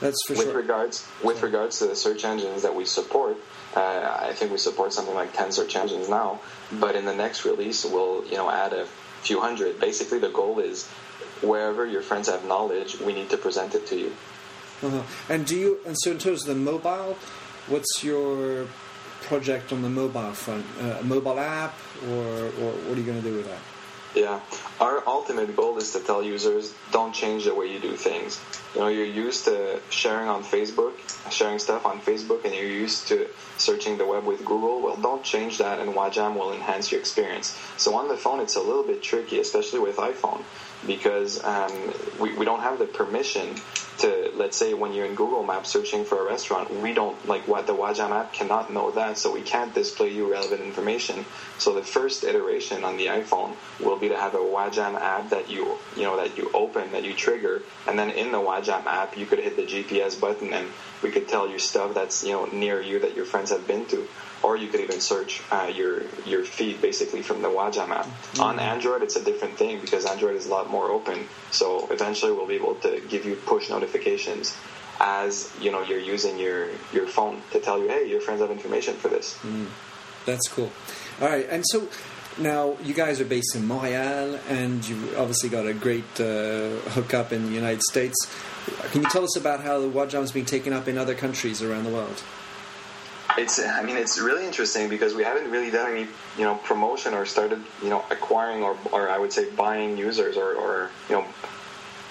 That's 0.00 0.16
for 0.26 0.34
with 0.34 0.42
sure. 0.44 0.56
regards 0.56 1.06
with 1.22 1.42
regards 1.42 1.80
to 1.80 1.86
the 1.86 1.96
search 1.96 2.24
engines 2.24 2.62
that 2.62 2.74
we 2.74 2.84
support. 2.84 3.36
Uh, 3.76 4.18
I 4.20 4.32
think 4.32 4.50
we 4.50 4.58
support 4.58 4.92
something 4.92 5.14
like 5.14 5.34
ten 5.34 5.52
search 5.52 5.76
engines 5.76 6.08
now. 6.08 6.40
But 6.72 6.96
in 6.96 7.04
the 7.04 7.14
next 7.14 7.44
release, 7.44 7.84
we'll 7.84 8.24
you 8.26 8.36
know 8.36 8.50
add 8.50 8.72
a 8.72 8.86
few 9.22 9.40
hundred. 9.40 9.80
Basically, 9.80 10.18
the 10.18 10.30
goal 10.30 10.60
is 10.60 10.88
wherever 11.42 11.86
your 11.86 12.02
friends 12.02 12.28
have 12.28 12.44
knowledge, 12.44 12.98
we 13.00 13.12
need 13.12 13.30
to 13.30 13.36
present 13.36 13.74
it 13.74 13.86
to 13.88 13.96
you. 13.96 14.12
Uh-huh. 14.82 15.02
And 15.28 15.46
do 15.46 15.56
you? 15.56 15.78
And 15.86 15.96
so 15.98 16.12
in 16.12 16.18
terms 16.18 16.42
of 16.42 16.54
the 16.54 16.60
mobile, 16.60 17.18
what's 17.66 18.02
your 18.02 18.66
project 19.22 19.72
on 19.72 19.82
the 19.82 19.90
mobile 19.90 20.32
front, 20.32 20.64
uh, 20.80 20.98
a 21.00 21.04
mobile 21.04 21.38
app, 21.38 21.74
or, 22.08 22.46
or 22.60 22.72
what 22.86 22.96
are 22.96 23.00
you 23.00 23.06
going 23.06 23.22
to 23.22 23.28
do 23.28 23.36
with 23.36 23.46
that? 23.46 23.58
Yeah, 24.14 24.40
our 24.80 25.06
ultimate 25.06 25.54
goal 25.54 25.76
is 25.76 25.92
to 25.92 26.00
tell 26.00 26.22
users 26.22 26.72
don't 26.92 27.14
change 27.14 27.44
the 27.44 27.54
way 27.54 27.70
you 27.70 27.78
do 27.78 27.94
things. 27.94 28.40
You 28.74 28.80
know, 28.80 28.88
you're 28.88 29.04
used 29.04 29.44
to 29.44 29.80
sharing 29.90 30.28
on 30.28 30.42
Facebook, 30.42 30.94
sharing 31.30 31.58
stuff 31.58 31.84
on 31.84 32.00
Facebook, 32.00 32.44
and 32.44 32.54
you're 32.54 32.64
used 32.64 33.08
to 33.08 33.28
searching 33.58 33.98
the 33.98 34.06
web 34.06 34.24
with 34.24 34.44
Google. 34.44 34.80
Well, 34.80 34.96
don't 34.96 35.22
change 35.22 35.58
that, 35.58 35.78
and 35.78 35.94
Wajam 35.94 36.36
will 36.36 36.52
enhance 36.52 36.90
your 36.90 37.00
experience. 37.00 37.58
So 37.76 37.94
on 37.96 38.08
the 38.08 38.16
phone, 38.16 38.40
it's 38.40 38.56
a 38.56 38.60
little 38.60 38.82
bit 38.82 39.02
tricky, 39.02 39.40
especially 39.40 39.80
with 39.80 39.96
iPhone, 39.96 40.42
because 40.86 41.44
um, 41.44 41.72
we, 42.18 42.34
we 42.34 42.44
don't 42.46 42.60
have 42.60 42.78
the 42.78 42.86
permission 42.86 43.56
to 43.98 44.30
let's 44.34 44.56
say 44.56 44.74
when 44.74 44.92
you're 44.92 45.06
in 45.06 45.14
Google 45.14 45.42
Maps 45.42 45.70
searching 45.70 46.04
for 46.04 46.20
a 46.20 46.24
restaurant, 46.24 46.70
we 46.82 46.92
don't 46.92 47.26
like 47.26 47.46
what 47.48 47.66
the 47.66 47.74
Wajam 47.74 48.10
app 48.10 48.32
cannot 48.32 48.72
know 48.72 48.90
that, 48.92 49.18
so 49.18 49.32
we 49.32 49.42
can't 49.42 49.74
display 49.74 50.12
you 50.12 50.30
relevant 50.30 50.60
information. 50.60 51.24
So 51.58 51.74
the 51.74 51.82
first 51.82 52.24
iteration 52.24 52.84
on 52.84 52.96
the 52.96 53.06
iPhone 53.06 53.56
will 53.80 53.98
be 53.98 54.08
to 54.08 54.16
have 54.16 54.34
a 54.34 54.38
Wajam 54.38 54.94
app 55.00 55.30
that 55.30 55.50
you 55.50 55.78
you 55.96 56.02
know 56.02 56.16
that 56.16 56.38
you 56.38 56.50
open 56.54 56.92
that 56.92 57.04
you 57.04 57.14
trigger, 57.14 57.62
and 57.86 57.98
then 57.98 58.10
in 58.10 58.32
the 58.32 58.38
Wajam 58.38 58.86
app 58.86 59.16
you 59.16 59.26
could 59.26 59.40
hit 59.40 59.56
the 59.56 59.66
GPS 59.66 60.18
button 60.18 60.52
and 60.52 60.68
we 61.02 61.10
could 61.10 61.28
tell 61.28 61.48
you 61.48 61.58
stuff 61.58 61.94
that's 61.94 62.24
you 62.24 62.32
know 62.32 62.46
near 62.46 62.80
you 62.80 63.00
that 63.00 63.16
your 63.16 63.24
friends 63.24 63.50
have 63.50 63.66
been 63.66 63.86
to 63.86 64.06
or 64.42 64.56
you 64.56 64.68
could 64.68 64.80
even 64.80 65.00
search 65.00 65.42
uh, 65.50 65.70
your 65.74 66.02
your 66.24 66.44
feed 66.44 66.80
basically 66.80 67.22
from 67.22 67.42
the 67.42 67.48
Wajam 67.48 67.90
app. 67.90 68.06
Mm-hmm. 68.06 68.42
On 68.42 68.58
Android, 68.60 69.02
it's 69.02 69.16
a 69.16 69.24
different 69.24 69.56
thing 69.56 69.80
because 69.80 70.04
Android 70.04 70.36
is 70.36 70.46
a 70.46 70.50
lot 70.50 70.70
more 70.70 70.90
open. 70.90 71.26
So 71.50 71.88
eventually, 71.90 72.32
we'll 72.32 72.46
be 72.46 72.54
able 72.54 72.76
to 72.76 73.00
give 73.08 73.24
you 73.24 73.34
push 73.34 73.68
notifications 73.68 73.87
as 75.00 75.52
you 75.60 75.70
know 75.70 75.82
you're 75.82 76.00
using 76.00 76.38
your 76.38 76.68
your 76.92 77.06
phone 77.06 77.40
to 77.52 77.60
tell 77.60 77.78
you, 77.78 77.88
hey, 77.88 78.08
your 78.08 78.20
friends 78.20 78.40
have 78.40 78.50
information 78.50 78.94
for 78.94 79.08
this. 79.08 79.38
Mm. 79.42 79.66
That's 80.26 80.48
cool. 80.48 80.72
All 81.20 81.28
right, 81.28 81.46
and 81.50 81.64
so. 81.66 81.88
Now 82.40 82.76
you 82.84 82.94
guys 82.94 83.20
are 83.20 83.24
based 83.24 83.56
in 83.56 83.66
Montreal, 83.66 84.38
and 84.48 84.88
you've 84.88 85.18
obviously 85.18 85.48
got 85.48 85.66
a 85.66 85.74
great 85.74 86.20
uh, 86.20 86.78
hookup 86.94 87.32
in 87.32 87.46
the 87.46 87.52
United 87.52 87.82
States. 87.82 88.14
Can 88.92 89.02
you 89.02 89.08
tell 89.08 89.24
us 89.24 89.36
about 89.36 89.64
how 89.64 89.80
the 89.80 89.88
Wajam 89.88 90.22
is 90.22 90.30
being 90.30 90.46
taken 90.46 90.72
up 90.72 90.86
in 90.86 90.96
other 90.98 91.16
countries 91.16 91.62
around 91.62 91.82
the 91.82 91.90
world? 91.90 92.22
it's 93.38 93.60
I 93.64 93.82
mean 93.82 93.96
it's 93.96 94.18
really 94.18 94.46
interesting 94.46 94.88
because 94.88 95.14
we 95.14 95.22
haven't 95.22 95.50
really 95.50 95.70
done 95.70 95.92
any 95.92 96.06
you 96.36 96.44
know 96.44 96.56
promotion 96.56 97.14
or 97.14 97.26
started 97.26 97.62
you 97.82 97.90
know 97.90 98.04
acquiring 98.10 98.62
or, 98.62 98.76
or 98.92 99.08
I 99.08 99.18
would 99.18 99.32
say 99.32 99.50
buying 99.50 99.96
users 99.96 100.36
or, 100.36 100.54
or 100.54 100.90
you 101.08 101.16
know 101.16 101.24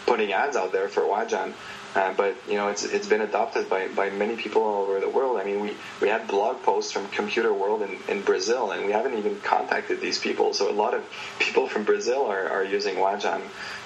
putting 0.07 0.31
ads 0.31 0.55
out 0.55 0.71
there 0.71 0.89
for 0.89 1.01
Wajam. 1.01 1.53
Uh, 1.95 2.13
but 2.13 2.35
you 2.47 2.55
know 2.55 2.67
it's 2.67 2.83
it's 2.83 3.07
been 3.07 3.21
adopted 3.21 3.69
by, 3.69 3.87
by 3.87 4.09
many 4.09 4.35
people 4.35 4.61
all 4.61 4.83
over 4.83 4.99
the 4.99 5.09
world. 5.09 5.37
I 5.37 5.43
mean 5.43 5.61
we, 5.61 5.73
we 6.01 6.07
had 6.09 6.27
blog 6.27 6.61
posts 6.63 6.91
from 6.91 7.07
Computer 7.09 7.53
World 7.53 7.81
in, 7.81 7.97
in 8.07 8.21
Brazil 8.21 8.71
and 8.71 8.85
we 8.85 8.91
haven't 8.91 9.17
even 9.17 9.39
contacted 9.41 10.01
these 10.01 10.19
people. 10.19 10.53
So 10.53 10.69
a 10.69 10.73
lot 10.73 10.93
of 10.93 11.03
people 11.39 11.67
from 11.67 11.85
Brazil 11.85 12.25
are, 12.25 12.49
are 12.49 12.63
using 12.63 12.95
Wajam. 12.95 13.41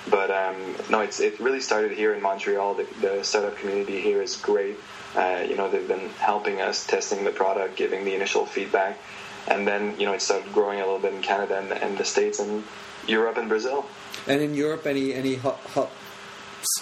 But 0.09 0.31
um, 0.31 0.75
no, 0.89 1.01
it's 1.01 1.19
it 1.19 1.39
really 1.39 1.61
started 1.61 1.91
here 1.91 2.13
in 2.13 2.21
Montreal. 2.21 2.73
The, 2.75 2.87
the 3.01 3.23
startup 3.23 3.57
community 3.57 4.01
here 4.01 4.21
is 4.21 4.35
great. 4.35 4.77
Uh, 5.15 5.45
you 5.47 5.55
know, 5.55 5.69
they've 5.69 5.87
been 5.87 6.09
helping 6.19 6.61
us 6.61 6.87
testing 6.87 7.23
the 7.23 7.31
product, 7.31 7.75
giving 7.75 8.05
the 8.05 8.15
initial 8.15 8.45
feedback, 8.45 8.97
and 9.47 9.67
then 9.67 9.99
you 9.99 10.05
know 10.05 10.13
it 10.13 10.21
started 10.21 10.51
growing 10.53 10.79
a 10.79 10.85
little 10.85 10.99
bit 10.99 11.13
in 11.13 11.21
Canada 11.21 11.59
and, 11.59 11.71
and 11.71 11.97
the 11.97 12.05
states 12.05 12.39
and 12.39 12.63
Europe 13.07 13.37
and 13.37 13.47
Brazil. 13.47 13.85
And 14.27 14.41
in 14.41 14.55
Europe, 14.55 14.87
any 14.87 15.13
any 15.13 15.35
hot, 15.35 15.59
hot 15.75 15.91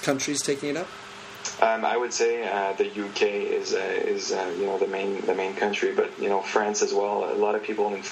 countries 0.01 0.41
taking 0.41 0.69
it 0.69 0.77
up? 0.77 0.87
Um, 1.61 1.83
I 1.85 1.95
would 1.95 2.13
say 2.13 2.47
uh, 2.47 2.73
the 2.73 2.87
UK 2.87 3.21
is 3.21 3.73
uh, 3.73 3.77
is 3.77 4.31
uh, 4.31 4.53
you 4.57 4.65
know 4.65 4.77
the 4.77 4.87
main 4.87 5.21
the 5.25 5.33
main 5.33 5.55
country, 5.55 5.93
but 5.93 6.11
you 6.19 6.29
know 6.29 6.41
France 6.41 6.81
as 6.81 6.93
well. 6.93 7.31
A 7.31 7.35
lot 7.35 7.55
of 7.55 7.63
people 7.63 7.87
in 7.93 8.03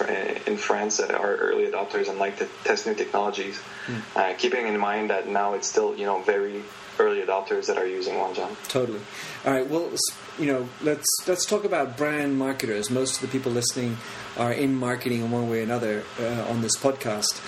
in 0.47 0.57
France 0.57 0.99
are 0.99 1.35
early 1.35 1.65
adopters 1.69 2.09
and 2.09 2.19
like 2.19 2.37
to 2.39 2.47
test 2.63 2.87
new 2.87 2.95
technologies. 2.95 3.61
Mm. 3.87 4.37
keeping 4.37 4.67
in 4.67 4.77
mind 4.77 5.09
that 5.09 5.27
now 5.27 5.53
it's 5.53 5.67
still 5.67 5.95
you 5.95 6.05
know 6.05 6.21
very 6.21 6.63
early 6.99 7.21
adopters 7.21 7.67
that 7.67 7.77
are 7.77 7.85
using 7.85 8.15
Wajam. 8.15 8.49
Totally. 8.67 8.99
All 9.45 9.53
right. 9.53 9.67
Well, 9.67 9.91
you 10.39 10.45
know, 10.47 10.69
let's 10.81 11.05
let's 11.27 11.45
talk 11.45 11.63
about 11.63 11.97
brand 11.97 12.37
marketers. 12.37 12.89
Most 12.89 13.15
of 13.15 13.21
the 13.21 13.27
people 13.27 13.51
listening 13.51 13.97
are 14.37 14.51
in 14.51 14.75
marketing 14.75 15.21
in 15.21 15.31
one 15.31 15.49
way 15.49 15.59
or 15.59 15.63
another 15.63 16.03
uh, 16.19 16.45
on 16.49 16.61
this 16.61 16.75
podcast. 16.77 17.41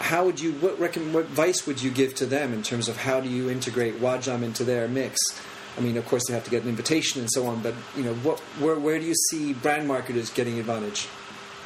How 0.00 0.24
would 0.24 0.40
you 0.40 0.52
what 0.54 0.78
recommend, 0.78 1.14
what 1.14 1.24
advice 1.24 1.66
would 1.66 1.82
you 1.82 1.90
give 1.90 2.14
to 2.16 2.26
them 2.26 2.52
in 2.52 2.62
terms 2.62 2.88
of 2.88 2.96
how 2.98 3.20
do 3.20 3.28
you 3.28 3.48
integrate 3.48 4.00
Wajam 4.00 4.42
into 4.42 4.64
their 4.64 4.88
mix? 4.88 5.18
I 5.76 5.80
mean, 5.80 5.96
of 5.96 6.06
course, 6.06 6.26
they 6.26 6.34
have 6.34 6.44
to 6.44 6.50
get 6.50 6.62
an 6.62 6.68
invitation 6.68 7.20
and 7.20 7.30
so 7.30 7.46
on, 7.46 7.60
but 7.60 7.74
you 7.96 8.02
know, 8.02 8.14
what 8.14 8.40
where 8.60 8.78
where 8.78 8.98
do 8.98 9.06
you 9.06 9.14
see 9.30 9.52
brand 9.52 9.88
marketers 9.88 10.30
getting 10.30 10.58
advantage? 10.58 11.08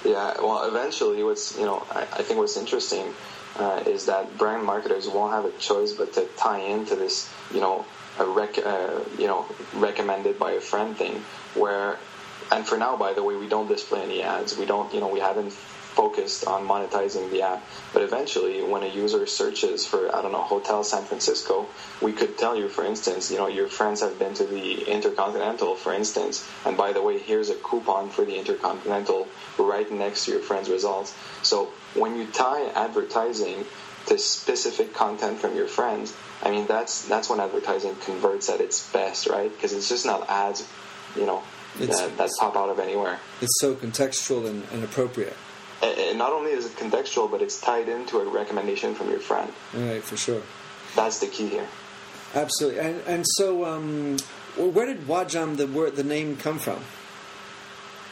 Yeah, 0.05 0.35
well, 0.41 0.69
eventually, 0.69 1.23
what's 1.23 1.59
you 1.59 1.65
know, 1.65 1.85
I, 1.91 2.03
I 2.03 2.23
think 2.23 2.39
what's 2.39 2.57
interesting 2.57 3.13
uh, 3.57 3.83
is 3.87 4.07
that 4.07 4.39
brand 4.39 4.65
marketers 4.65 5.09
won't 5.09 5.33
have 5.33 5.45
a 5.45 5.59
choice 5.59 5.93
but 5.93 6.13
to 6.15 6.27
tie 6.37 6.61
into 6.61 6.97
this, 6.97 7.33
you 7.53 7.61
know, 7.61 7.85
a 8.19 8.25
rec, 8.25 8.59
uh, 8.59 9.01
you 9.19 9.27
know, 9.27 9.47
recommended 9.75 10.39
by 10.39 10.53
a 10.53 10.61
friend 10.61 10.97
thing. 10.97 11.23
Where, 11.55 11.99
and 12.53 12.67
for 12.67 12.79
now, 12.79 12.97
by 12.97 13.13
the 13.13 13.23
way, 13.23 13.37
we 13.37 13.49
don't 13.49 13.69
display 13.69 14.03
any 14.03 14.23
ads. 14.23 14.57
We 14.57 14.67
don't, 14.67 14.93
you 14.95 15.01
know, 15.01 15.09
we 15.09 15.21
haven't 15.21 15.53
focused 15.99 16.47
on 16.47 16.65
monetizing 16.65 17.29
the 17.33 17.43
app. 17.43 17.61
But 17.93 18.03
eventually, 18.03 18.63
when 18.63 18.85
a 18.85 18.87
user 18.87 19.27
searches 19.27 19.85
for, 19.85 20.15
I 20.15 20.23
don't 20.23 20.31
know, 20.31 20.43
Hotel 20.43 20.85
San 20.85 21.03
Francisco, 21.03 21.67
we 22.01 22.13
could 22.13 22.39
tell 22.39 22.55
you, 22.55 22.69
for 22.69 22.85
instance, 22.85 23.33
you 23.33 23.37
know, 23.37 23.49
your 23.49 23.67
friends 23.67 24.01
have 24.01 24.17
been 24.17 24.33
to 24.35 24.45
the 24.45 24.85
Intercontinental, 24.85 25.75
for 25.75 25.93
instance, 25.93 26.49
and 26.65 26.77
by 26.77 26.93
the 26.93 27.03
way, 27.03 27.19
here's 27.19 27.51
a 27.51 27.57
coupon 27.57 28.11
for 28.11 28.25
the 28.25 28.39
Intercontinental 28.39 29.27
right 29.59 29.91
next 29.91 30.27
to 30.27 30.31
your 30.31 30.41
friend's 30.41 30.71
results. 30.71 31.17
So 31.43 31.73
when 31.95 32.17
you 32.17 32.27
tie 32.29 32.69
advertising 32.87 33.65
to 34.07 34.19
specific 34.19 34.95
content 34.95 35.41
from 35.41 35.57
your 35.57 35.67
friends, 35.67 36.15
I 36.45 36.53
mean, 36.53 36.69
that's 36.69 37.09
that's 37.09 37.29
when 37.29 37.41
advertising 37.41 37.97
converts 37.97 38.49
at 38.49 38.61
its 38.61 38.89
best, 38.93 39.27
right? 39.27 39.51
Because 39.51 39.73
it's 39.73 39.89
just 39.89 40.07
not 40.07 40.31
ads, 40.31 40.65
you 41.17 41.27
know, 41.27 41.43
that, 41.81 42.17
that 42.19 42.31
pop 42.39 42.55
out 42.55 42.69
of 42.69 42.79
anywhere. 42.79 43.19
It's 43.41 43.57
so 43.61 43.75
contextual 43.75 44.47
and, 44.47 44.63
and 44.73 44.85
appropriate 44.85 45.35
and 45.83 46.19
not 46.19 46.33
only 46.33 46.53
is 46.53 46.67
it 46.67 46.73
contextual, 46.73 47.31
but 47.31 47.43
it's 47.43 47.61
tied 47.61 47.89
into 47.89 48.19
a 48.19 48.29
recommendation 48.29 48.95
from 48.95 49.11
your 49.11 49.21
friend. 49.21 49.53
Right, 49.75 50.03
for 50.03 50.17
sure. 50.17 50.43
That's 50.97 51.21
the 51.21 51.27
key 51.27 51.49
here. 51.49 51.67
Absolutely, 52.35 52.81
and 52.81 53.03
and 53.07 53.25
so 53.37 53.65
um, 53.65 54.19
where 54.57 54.87
did 54.87 55.07
Wajam 55.07 55.57
the 55.57 55.67
word 55.67 55.97
the 55.97 56.05
name 56.05 56.37
come 56.37 56.59
from? 56.59 56.81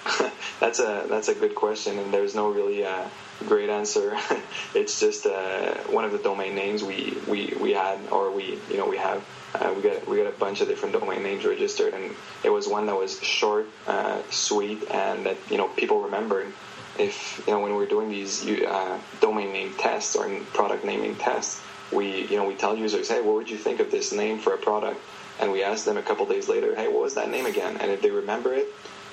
that's 0.61 0.79
a 0.79 1.07
that's 1.09 1.29
a 1.29 1.35
good 1.35 1.55
question, 1.55 1.99
and 1.99 2.13
there's 2.13 2.35
no 2.35 2.51
really 2.51 2.85
uh, 2.85 3.09
great 3.47 3.69
answer. 3.69 4.17
it's 4.75 4.99
just 5.01 5.27
uh, 5.27 5.75
one 5.91 6.05
of 6.05 6.13
the 6.13 6.19
domain 6.19 6.55
names 6.55 6.83
we, 6.83 7.17
we, 7.29 7.53
we 7.61 7.73
had, 7.73 7.99
or 8.11 8.31
we 8.31 8.59
you 8.71 8.77
know 8.77 8.89
we 8.89 8.97
have. 8.97 9.25
Uh, 9.55 9.73
we 9.75 9.83
got 9.83 10.07
we 10.09 10.17
got 10.17 10.27
a 10.27 10.39
bunch 10.39 10.61
of 10.61 10.69
different 10.69 10.95
domain 10.95 11.23
names 11.23 11.45
registered, 11.45 11.95
and 11.95 12.15
it 12.45 12.51
was 12.51 12.69
one 12.69 12.87
that 12.87 12.97
was 12.97 13.21
short, 13.23 13.67
uh, 13.87 14.21
sweet, 14.31 14.83
and 14.91 15.27
that 15.27 15.37
you 15.51 15.57
know 15.57 15.69
people 15.69 16.03
remembered 16.03 16.53
if 16.99 17.43
you 17.47 17.53
know 17.53 17.61
when 17.61 17.75
we're 17.75 17.87
doing 17.87 18.09
these 18.09 18.47
uh, 18.47 18.99
domain 19.21 19.53
name 19.53 19.75
tests 19.79 20.17
or 20.17 20.29
product 20.55 20.85
naming 20.85 21.17
tests, 21.17 21.63
we 21.93 22.27
you 22.27 22.37
know 22.37 22.47
we 22.47 22.55
tell 22.55 22.77
users, 22.77 23.09
hey, 23.09 23.21
what 23.21 23.35
would 23.35 23.51
you 23.51 23.59
think 23.59 23.81
of 23.81 23.91
this 23.91 24.13
name 24.13 24.39
for 24.39 24.55
a 24.55 24.59
product? 24.59 25.01
And 25.39 25.53
we 25.53 25.63
ask 25.63 25.85
them 25.85 25.99
a 25.99 26.03
couple 26.03 26.25
days 26.25 26.49
later, 26.49 26.75
hey, 26.75 26.89
what 26.89 27.03
was 27.03 27.15
that 27.15 27.31
name 27.31 27.45
again? 27.45 27.77
And 27.77 27.91
if 27.91 28.01
they 28.01 28.11
remember 28.11 28.55
it, 28.55 28.69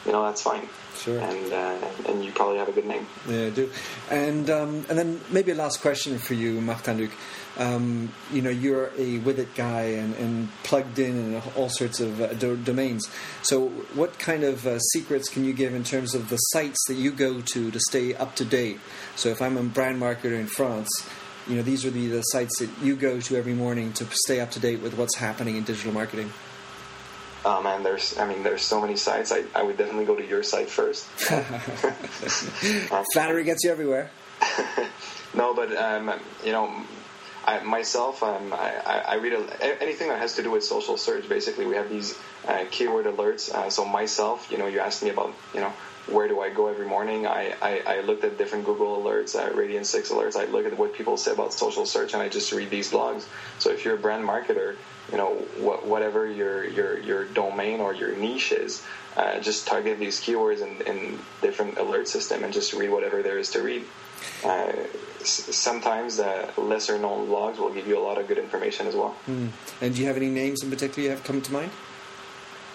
you 0.06 0.12
know 0.12 0.24
that's 0.24 0.42
fine. 0.42 0.68
Sure. 0.96 1.20
And 1.20 1.52
uh, 1.52 1.88
and 2.08 2.24
you 2.24 2.32
probably 2.32 2.58
have 2.58 2.70
a 2.70 2.72
good 2.72 2.86
name. 2.86 3.06
Yeah, 3.28 3.48
I 3.48 3.50
do. 3.50 3.70
And 4.10 4.50
um, 4.50 4.86
and 4.90 4.98
then 4.98 5.22
maybe 5.30 5.52
a 5.52 5.56
last 5.56 5.82
question 5.82 6.18
for 6.18 6.34
you, 6.34 6.62
Martin 6.62 6.98
Luc. 6.98 7.12
Um, 7.56 8.12
you 8.32 8.42
know, 8.42 8.50
you're 8.50 8.92
a 8.98 9.20
with 9.20 9.38
it 9.38 9.54
guy 9.54 9.82
and, 9.82 10.16
and 10.16 10.50
plugged 10.64 10.98
in 10.98 11.36
in 11.36 11.42
all 11.56 11.70
sorts 11.70 12.00
of 12.00 12.20
uh, 12.20 12.34
do- 12.34 12.58
domains. 12.58 13.08
So, 13.44 13.68
what 13.94 14.18
kind 14.18 14.44
of 14.44 14.66
uh, 14.66 14.80
secrets 14.80 15.30
can 15.30 15.46
you 15.46 15.54
give 15.54 15.76
in 15.76 15.84
terms 15.84 16.16
of 16.16 16.30
the 16.30 16.38
sites 16.38 16.84
that 16.88 16.96
you 16.96 17.12
go 17.12 17.42
to 17.42 17.70
to 17.70 17.80
stay 17.90 18.16
up 18.16 18.36
to 18.38 18.46
date? 18.46 18.80
So, 19.16 19.30
if 19.30 19.42
I'm 19.42 19.58
a 19.58 19.64
brand 19.64 20.02
marketer 20.02 20.40
in 20.40 20.48
France, 20.48 20.90
you 21.48 21.56
know, 21.56 21.62
these 21.62 21.86
are 21.86 21.92
the, 21.92 22.08
the 22.08 22.22
sites 22.22 22.58
that 22.60 22.70
you 22.82 22.96
go 22.96 23.20
to 23.20 23.36
every 23.36 23.54
morning 23.54 23.94
to 23.94 24.08
stay 24.12 24.40
up 24.40 24.50
to 24.52 24.60
date 24.60 24.82
with 24.82 24.98
what's 24.98 25.18
happening 25.18 25.56
in 25.56 25.64
digital 25.64 25.92
marketing. 25.92 26.32
Oh 27.46 27.62
man, 27.62 27.84
there's 27.84 28.18
I 28.18 28.28
mean 28.28 28.44
there's 28.44 28.62
so 28.62 28.80
many 28.80 28.96
sites. 28.96 29.32
I, 29.32 29.44
I 29.54 29.64
would 29.64 29.78
definitely 29.78 30.06
go 30.06 30.16
to 30.16 30.26
your 30.26 30.44
site 30.44 30.70
first. 30.70 31.06
Flattery 33.14 33.44
gets 33.44 33.64
you 33.64 33.72
everywhere. 33.72 34.10
no, 35.34 35.54
but 35.54 35.76
um, 35.76 36.14
you 36.46 36.52
know, 36.52 36.72
I, 37.46 37.62
myself, 37.64 38.24
um, 38.24 38.54
I, 38.54 39.04
I, 39.08 39.16
read 39.16 39.34
a, 39.34 39.84
anything 39.84 40.10
that 40.10 40.20
has 40.20 40.36
to 40.36 40.44
do 40.44 40.52
with 40.52 40.64
social 40.64 40.98
search. 40.98 41.28
Basically, 41.28 41.66
we 41.66 41.76
have 41.76 41.90
these 41.90 42.18
uh, 42.48 42.66
keyword 42.72 43.06
alerts. 43.06 43.54
Uh, 43.54 43.70
so 43.70 43.86
myself, 43.86 44.50
you 44.50 44.58
know, 44.58 44.68
you 44.68 44.80
asked 44.80 45.04
me 45.04 45.10
about, 45.10 45.34
you 45.54 45.60
know, 45.60 45.74
where 46.08 46.28
do 46.28 46.42
I 46.42 46.50
go 46.50 46.68
every 46.68 46.86
morning. 46.86 47.26
I, 47.26 47.56
I, 47.62 47.82
I 47.86 48.02
looked 48.02 48.24
at 48.24 48.38
different 48.38 48.66
Google 48.66 49.02
alerts, 49.02 49.36
uh, 49.36 49.52
Radian6 49.52 50.12
alerts. 50.12 50.36
I 50.36 50.46
look 50.46 50.66
at 50.66 50.78
what 50.78 50.94
people 50.94 51.18
say 51.18 51.32
about 51.32 51.54
social 51.54 51.86
search, 51.86 52.14
and 52.14 52.22
I 52.22 52.30
just 52.30 52.52
read 52.52 52.70
these 52.70 52.92
blogs. 52.92 53.26
So 53.60 53.72
if 53.72 53.86
you're 53.86 53.96
a 53.96 54.00
brand 54.00 54.28
marketer, 54.28 54.76
you 55.12 55.18
know, 55.18 55.34
wh- 55.60 55.86
whatever 55.88 56.30
your, 56.30 56.66
your, 56.66 57.00
your 57.00 57.26
domain 57.26 57.80
or 57.80 57.94
your 57.94 58.16
niche 58.16 58.52
is, 58.52 58.84
uh, 59.16 59.40
just 59.40 59.68
target 59.68 60.00
these 60.00 60.20
keywords 60.20 60.62
in, 60.62 60.86
in 60.88 61.20
different 61.42 61.78
alert 61.78 62.08
system 62.08 62.44
and 62.44 62.52
just 62.52 62.74
read 62.74 62.90
whatever 62.90 63.22
there 63.22 63.38
is 63.38 63.52
to 63.52 63.62
read. 63.62 63.84
Uh, 64.44 64.72
sometimes 65.24 66.20
uh, 66.20 66.52
lesser 66.58 66.98
known 66.98 67.28
blogs 67.28 67.58
will 67.58 67.74
give 67.74 67.88
you 67.88 67.98
a 67.98 68.02
lot 68.02 68.18
of 68.18 68.28
good 68.28 68.38
information 68.38 68.88
as 68.88 68.96
well. 68.96 69.16
Mm. 69.30 69.50
And 69.82 69.96
do 69.96 70.02
you 70.02 70.08
have 70.08 70.18
any 70.18 70.30
names 70.30 70.64
in 70.64 70.70
particular 70.70 71.04
you 71.04 71.10
have 71.12 71.24
come 71.24 71.42
to 71.42 71.52
mind? 71.52 71.72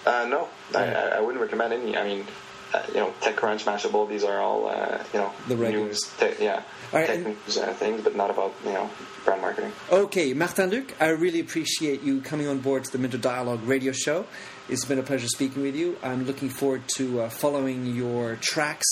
Uh, 0.05 0.25
no, 0.29 0.47
I, 0.73 1.17
I, 1.17 1.19
wouldn't 1.19 1.41
recommend 1.41 1.73
any. 1.73 1.97
I 1.97 2.03
mean, 2.03 2.25
uh, 2.73 2.83
you 2.89 2.95
know, 2.95 3.13
TechCrunch, 3.21 3.63
Mashable, 3.63 4.07
these 4.07 4.23
are 4.23 4.39
all, 4.39 4.67
uh, 4.67 5.03
you 5.13 5.19
know, 5.19 5.31
the 5.47 5.55
news, 5.55 6.01
te- 6.19 6.43
yeah, 6.43 6.63
right, 6.93 7.07
tech 7.07 7.25
news 7.25 7.57
uh, 7.57 7.73
things, 7.73 8.03
but 8.03 8.15
not 8.15 8.29
about, 8.29 8.53
you 8.65 8.73
know, 8.73 8.89
brand 9.25 9.41
marketing. 9.41 9.71
Okay, 9.91 10.33
Martin 10.33 10.69
Luc, 10.69 10.93
I 10.99 11.09
really 11.09 11.39
appreciate 11.39 12.01
you 12.03 12.21
coming 12.21 12.47
on 12.47 12.59
board 12.59 12.83
to 12.83 12.91
the 12.91 12.97
Minter 12.97 13.17
Dialogue 13.17 13.63
radio 13.63 13.91
show. 13.91 14.25
It's 14.67 14.85
been 14.85 14.99
a 14.99 15.03
pleasure 15.03 15.27
speaking 15.27 15.63
with 15.63 15.75
you. 15.75 15.97
I'm 16.03 16.25
looking 16.25 16.49
forward 16.49 16.83
to 16.97 17.21
uh, 17.21 17.29
following 17.29 17.87
your 17.87 18.35
tracks 18.35 18.87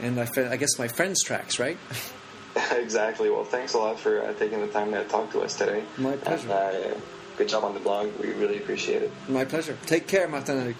and 0.00 0.18
I, 0.18 0.28
I 0.50 0.56
guess 0.56 0.78
my 0.78 0.88
friend's 0.88 1.22
tracks, 1.22 1.58
right? 1.58 1.76
exactly. 2.72 3.30
Well, 3.30 3.44
thanks 3.44 3.74
a 3.74 3.78
lot 3.78 3.98
for 3.98 4.22
uh, 4.22 4.32
taking 4.34 4.60
the 4.60 4.68
time 4.68 4.92
to 4.92 5.04
talk 5.04 5.30
to 5.32 5.40
us 5.40 5.56
today. 5.56 5.84
My 5.96 6.16
pleasure. 6.16 6.50
And, 6.50 6.94
uh, 6.94 7.00
good 7.36 7.48
job 7.48 7.64
on 7.64 7.74
the 7.74 7.80
blog. 7.80 8.10
We 8.20 8.32
really 8.32 8.56
appreciate 8.58 9.02
it. 9.02 9.12
My 9.28 9.44
pleasure. 9.44 9.76
Take 9.86 10.06
care, 10.06 10.28
Martin. 10.28 10.74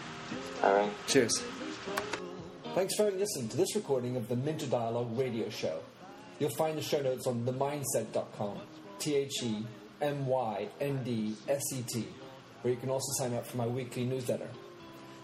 All 0.63 0.75
right. 0.75 0.91
Cheers. 1.07 1.43
Thanks 2.75 2.95
for 2.95 3.11
listening 3.11 3.49
to 3.49 3.57
this 3.57 3.75
recording 3.75 4.17
of 4.17 4.29
the 4.29 4.37
Minter 4.37 4.67
Dialogue 4.67 5.19
radio 5.19 5.49
show. 5.49 5.81
You'll 6.39 6.55
find 6.57 6.79
the 6.79 6.83
show 6.83 7.01
notes 7.03 7.27
on 7.27 7.45
themyndset.com, 7.45 8.59
T 9.01 9.17
H 9.17 9.43
E 9.43 9.67
M 10.01 10.27
Y 10.27 10.69
N 10.81 11.03
D 11.03 11.35
S 11.49 11.63
E 11.75 11.83
T, 11.83 12.07
where 12.63 12.73
you 12.73 12.79
can 12.79 12.91
also 12.91 13.11
sign 13.19 13.35
up 13.35 13.47
for 13.47 13.57
my 13.57 13.67
weekly 13.67 14.05
newsletter. 14.05 14.49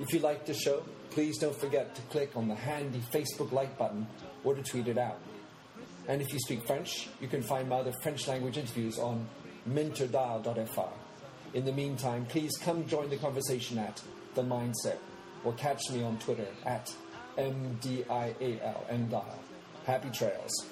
If 0.00 0.12
you 0.12 0.18
like 0.18 0.44
the 0.46 0.54
show, 0.54 0.82
please 1.10 1.38
don't 1.38 1.54
forget 1.54 1.94
to 1.94 2.02
click 2.02 2.36
on 2.36 2.48
the 2.48 2.54
handy 2.56 3.00
Facebook 3.12 3.52
like 3.52 3.78
button 3.78 4.06
or 4.42 4.54
to 4.54 4.62
tweet 4.62 4.88
it 4.88 4.98
out. 4.98 5.20
And 6.08 6.20
if 6.20 6.32
you 6.32 6.40
speak 6.40 6.66
French, 6.66 7.08
you 7.20 7.28
can 7.28 7.42
find 7.42 7.68
my 7.68 7.76
other 7.76 7.92
French 8.02 8.26
language 8.26 8.58
interviews 8.58 8.98
on 8.98 9.28
minterdial.fr. 9.70 10.94
In 11.54 11.64
the 11.64 11.72
meantime, 11.72 12.26
please 12.26 12.56
come 12.56 12.84
join 12.86 13.08
the 13.10 13.16
conversation 13.16 13.78
at 13.78 14.02
The 14.34 14.42
Myndset 14.42 14.98
or 15.44 15.52
catch 15.52 15.90
me 15.90 16.02
on 16.02 16.18
Twitter 16.18 16.48
at 16.66 16.92
M-D-I-A-L, 17.36 18.86
M-Dial. 18.88 19.38
Happy 19.84 20.10
trails. 20.10 20.66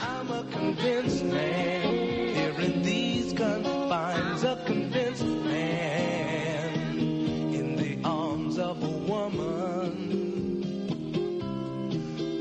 I'm 0.00 0.30
a 0.30 0.44
convinced 0.50 1.24
man 1.24 1.94
here 2.34 2.60
in 2.60 2.82
these 2.82 3.32
confines, 3.32 4.44
a 4.44 4.62
convinced 4.66 5.24
man 5.24 6.98
in 6.98 7.76
the 7.76 7.98
arms 8.04 8.58
of 8.58 8.82
a 8.82 8.90
woman. 9.10 9.62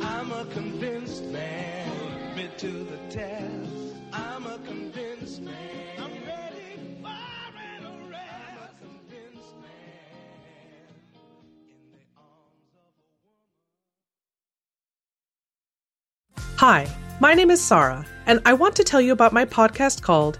I'm 0.03 0.31
a 0.31 0.45
convinced 0.45 1.23
man, 1.25 2.35
me 2.35 2.49
to 2.57 2.71
the 2.71 2.97
test. 3.09 3.86
Hi, 16.57 16.87
my 17.19 17.35
name 17.35 17.51
is 17.51 17.63
Sarah, 17.63 18.03
and 18.25 18.41
I 18.43 18.53
want 18.53 18.75
to 18.77 18.83
tell 18.83 18.99
you 18.99 19.11
about 19.11 19.31
my 19.31 19.45
podcast 19.45 20.01
called 20.01 20.39